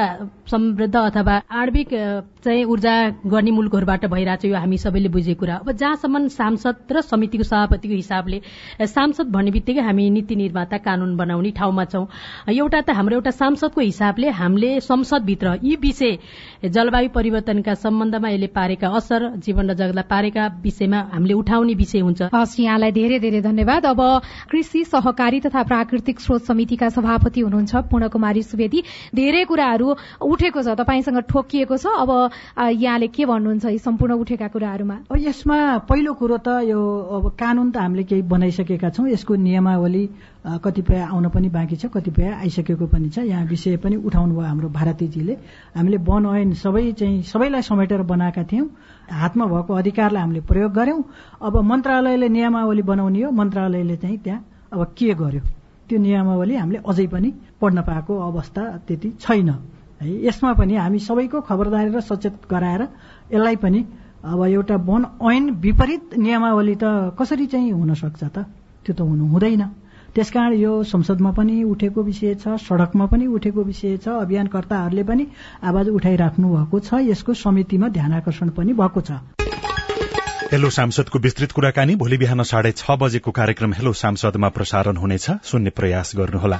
समृद्ध 0.50 0.96
अथवा 0.96 1.34
आणविक 1.50 1.88
चाहिँ 2.44 2.59
चाहिँ 2.60 2.72
ऊर्जा 2.72 2.94
गर्ने 3.24 3.50
मुलुकहरूबाट 3.50 4.04
भइरहेछ 4.06 4.44
यो 4.44 4.56
हामी 4.56 4.78
सबैले 4.78 5.08
बुझेको 5.08 5.40
कुरा। 5.40 5.54
अब 5.56 5.72
जहाँसम्म 5.72 6.28
सांसद 6.28 6.92
र 6.92 7.00
समितिको 7.00 7.44
सभापतिको 7.44 7.94
हिसाबले 7.94 8.40
सांसद 8.84 9.26
भन्ने 9.32 9.50
बित्तिकै 9.50 9.80
हामी 9.80 10.10
नीति 10.10 10.36
निर्माता 10.36 10.76
कानून 10.84 11.16
बनाउने 11.16 11.50
ठाउँमा 11.56 11.84
छौं। 11.84 12.04
एउटा 12.52 12.80
त 12.80 12.90
हाम्रो 12.92 13.16
एउटा 13.16 13.30
सांसदको 13.32 13.80
हिसाबले 13.80 14.28
हामीले 14.36 14.80
संसदभित्र 14.80 15.58
यी 15.64 15.76
विषय 15.80 16.68
जलवायु 16.68 17.08
परिवर्तनका 17.08 17.74
सम्बन्धमा 17.74 18.28
यसले 18.28 18.46
पारेका 18.52 18.88
असर 18.92 19.40
जीवन 19.40 19.70
र 19.70 19.74
जगतलाई 19.80 20.04
पारेका 20.10 20.44
विषयमा 20.60 21.00
हामीले 21.12 21.34
उठाउने 21.34 21.74
विषय 21.74 22.00
हुन्छ। 22.00 22.20
हस् 22.28 22.60
यहाँलाई 22.60 22.92
धेरै 22.92 23.18
धेरै 23.18 23.40
धन्यवाद। 23.40 23.86
अब 23.86 24.00
कृषि 24.50 24.84
सहकारी 24.84 25.40
तथा 25.40 25.62
प्राकृतिक 25.64 26.20
स्रोत 26.20 26.42
समितिका 26.44 26.88
सभापति 26.90 27.40
हुनुहुन्छ 27.40 27.72
पूर्ण 27.88 28.08
कुमारी 28.08 28.42
सुवेदी। 28.42 28.82
धेरै 29.14 29.44
कुराहरू 29.44 29.88
उठेको 30.20 30.60
छ 30.62 30.76
तपाईँसँग 30.76 31.18
ठोकिएको 31.24 31.76
छ। 31.76 31.86
अब 31.86 32.10
यहाँले 32.58 33.06
के 33.08 33.24
भन्नुहुन्छ 33.26 33.64
यी 33.64 33.78
सम्पूर्ण 33.78 34.14
उठेका 34.20 34.48
कुराहरूमा? 34.48 34.96
यसमा 35.16 35.56
पहिलो 35.86 36.12
कुरो 36.14 36.36
त 36.38 36.48
यो 36.66 36.80
अब 37.16 37.24
कानून 37.38 37.70
त 37.70 37.76
हामीले 37.76 38.04
केही 38.04 38.22
बनाइसकेका 38.26 38.88
छौँ। 38.90 39.08
यसको 39.08 39.34
नियमावली 39.34 40.04
कतिपय 40.64 41.00
आउन 41.14 41.28
पनि 41.30 41.48
बाँकी 41.48 41.76
छ 41.76 41.86
कतिपय 41.94 42.42
आइसकेको 42.42 42.86
पनि 42.90 43.08
छ। 43.08 43.18
यहाँ 43.30 43.44
विषय 43.46 43.76
पनि 43.78 43.96
उठाउनु 43.96 44.34
भयो 44.34 44.46
हाम्रो 44.50 44.68
भारतीजीले। 44.68 45.34
हामीले 45.76 45.96
वन 46.02 46.26
ऐन 46.26 46.52
सबै 46.58 46.92
चाहिँ 46.98 47.22
सबैलाई 47.22 47.62
समेटेर 47.62 48.02
बनाएका 48.02 48.42
थियौँ। 48.50 48.68
हातमा 49.10 49.44
भएको 49.46 49.74
अधिकारलाई 49.74 50.22
हामीले 50.22 50.40
प्रयोग 50.50 50.72
गर्यौं 50.72 51.02
अब 51.42 51.54
मन्त्रालयले 51.70 52.28
नियमावली 52.28 52.82
बनाउने 52.82 53.22
हो। 53.22 53.30
मन्त्रालयले 53.30 53.96
चाहिँ 53.96 54.18
त्यहाँ 54.18 54.44
अब 54.72 54.80
के 54.98 55.14
गर्यो? 55.14 55.42
त्यो 55.88 55.98
नियमावली 55.98 56.54
हामीले 56.56 56.80
अझै 56.86 57.06
पनि 57.06 57.30
पढ्न 57.60 57.82
पाएको 57.82 58.12
अवस्था 58.18 58.62
त्यति 58.86 59.08
छैन। 59.20 59.50
है। 60.00 60.08
यसमा 60.26 60.52
पनि 60.56 60.74
हामी 60.76 60.98
सबैको 60.98 61.40
खबरदारी 61.40 61.90
र 61.92 62.00
सचेत 62.00 62.48
गराएर 62.50 62.82
यसलाई 63.32 63.56
पनि 63.56 63.80
अब 64.24 64.40
एउटा 64.44 64.76
वन 64.76 65.02
ऐन 65.32 65.50
विपरीत 65.60 66.16
नियमावली 66.18 66.74
त 66.74 67.16
कसरी 67.18 67.46
चाहिँ 67.46 67.70
हुन 67.72 67.94
सक्छ 67.94 68.22
त? 68.24 68.44
त्यो 68.84 68.92
त 68.94 69.00
हुनु 69.00 69.24
हुँदैन। 69.32 69.62
त्यसकारण 70.14 70.52
यो 70.58 70.72
संसदमा 70.84 71.30
पनि 71.32 71.62
उठेको 71.62 72.02
विषय 72.02 72.34
छ 72.42 72.58
सड़कमा 72.58 73.06
पनि 73.06 73.26
उठेको 73.26 73.62
विषय 73.62 73.96
छ 74.02 74.08
अभियानकर्ताहरूले 74.20 75.04
पनि 75.06 75.26
आवाज 75.62 75.88
उठाइराख्नु 75.88 76.46
भएको 76.48 76.78
छ 76.80 76.90
यसको 77.06 77.34
समितिमा 77.34 77.88
ध्यान 77.88 78.12
आकर्षण 78.18 78.48
पनि 78.50 78.72
भएको 78.74 79.00
छ। 79.00 79.39
हेलो 80.52 80.68
सांसदको 80.70 81.18
विस्तृत 81.18 81.52
कुराकानी 81.52 81.94
भोलि 81.96 82.16
बिहान 82.18 82.42
साढे 82.42 82.72
छ 82.72 82.98
बजेको 82.98 83.30
कार्यक्रम 83.30 83.72
हेलो 83.72 83.92
सांसदमा 83.94 84.48
प्रसारण 84.50 84.96
हुनेछ। 84.96 85.30
सुन्ने 85.44 85.70
प्रयास 85.70 86.12
गर्नुहोला। 86.16 86.58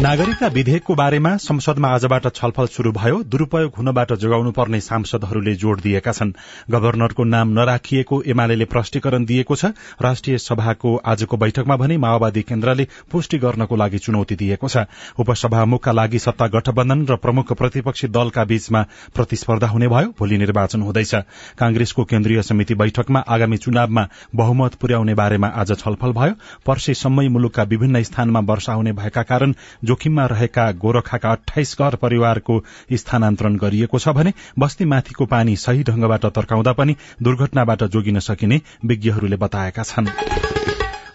नागरिकता 0.00 0.46
विधेयकको 0.46 0.94
बारेमा 0.94 1.36
संसदमा 1.36 1.88
आजबाट 1.88 2.26
छलफल 2.34 2.66
शुरू 2.66 2.92
भयो। 2.92 3.22
दुरूपयोग 3.22 3.72
हुनबाट 3.78 4.12
जोगाउनु 4.12 4.50
पर्ने 4.50 4.80
सांसदहरूले 4.80 5.54
जोड़ 5.54 5.80
दिएका 5.80 6.12
छन्। 6.12 6.32
गवर्नरको 6.70 7.24
नाम 7.24 7.48
नराखिएको 7.48 8.22
एमाले 8.26 8.64
प्रष्टीकरण 8.64 9.24
दिएको 9.24 9.56
छ। 9.56 9.64
राष्ट्रिय 10.02 10.38
सभाको 10.38 10.94
आजको 11.04 11.36
बैठकमा 11.36 11.76
भने 11.76 11.96
माओवादी 11.98 12.42
केन्द्रले 12.42 12.86
पुष्टि 13.12 13.38
गर्नको 13.38 13.76
लागि 13.76 13.98
चुनौती 13.98 14.34
दिएको 14.34 14.68
छ। 14.68 14.86
उपसभामुखका 15.20 15.92
लागि 15.92 16.18
सत्ता 16.18 16.46
गठबन्धन 16.48 17.06
र 17.06 17.16
प्रमुख 17.18 17.52
प्रतिपक्षी 17.52 18.08
दलका 18.08 18.44
बीचमा 18.44 18.82
प्रतिस्पर्धा 19.14 19.68
हुने 19.68 19.88
भयो। 19.88 20.14
भोलि 20.18 20.38
निर्वाचन 20.38 20.82
हुँदैछ। 20.82 21.14
कांग्रेसको 21.58 22.04
केन्द्रीय 22.04 22.42
समिति 22.42 22.74
बैठकमा 22.74 23.19
आगामी 23.28 23.56
चुनावमा 23.56 24.06
बहुमत 24.34 24.74
पुर्याउने 24.74 25.14
बारेमा 25.14 25.48
आज 25.54 25.72
छलफल 25.78 26.12
भयो। 26.12 26.34
पर्सेसम्मै 26.66 27.28
मुलुकका 27.28 27.62
विभिन्न 27.62 28.02
स्थानमा 28.02 28.40
वर्षा 28.40 28.72
हुने 28.72 28.92
भएका 28.92 29.22
कारण 29.22 29.54
जोखिममा 29.84 30.26
रहेका 30.26 30.70
गोरखाका 30.80 31.32
अठाइस 31.32 31.76
घर 31.80 31.94
परिवारको 31.96 32.62
स्थानान्तरण 32.92 33.56
गरिएको 33.56 33.98
छ 33.98 34.08
भने 34.10 34.32
बस्तीमाथिको 34.58 35.26
पानी 35.26 35.56
सही 35.56 35.82
ढंगबाट 35.82 36.26
तर्काउँदा 36.26 36.72
पनि 36.72 36.96
दुर्घटनाबाट 37.22 37.84
जोगिन 37.84 38.18
सकिने 38.20 38.60
विज्ञहरूले 38.84 39.36
बताएका 39.36 39.82
छन्। 39.82 40.49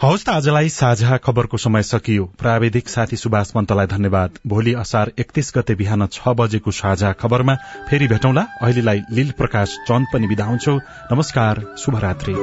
हवस् 0.01 0.23
त 0.25 0.29
आजलाई 0.29 0.69
साझा 0.69 1.17
खबरको 1.17 1.57
समय 1.57 1.83
सकियो। 1.83 2.23
प्राविधिक 2.39 2.89
साथी 2.89 3.15
सुभाष 3.15 3.51
पन्तलाई 3.51 3.87
धन्यवाद। 3.87 4.39
भोलि 4.47 4.73
असार 4.73 5.11
एकतीस 5.19 5.53
गते 5.57 5.75
बिहान 5.75 6.07
छ 6.07 6.35
बजेको 6.35 6.71
साझा 6.71 7.11
खबरमा 7.11 7.55
फेरि 7.89 8.07
भेटौँला। 8.07 8.45
अहिलेलाई 8.61 9.01
लील 9.11 9.31
प्रकाश 9.31 9.77
चन्द 9.87 10.07
पनि 10.13 10.27
विदा 10.27 10.45
हुन्छौ। 10.45 10.77
नमस्कार 11.11 11.63
शुभरात्री। 11.77 12.33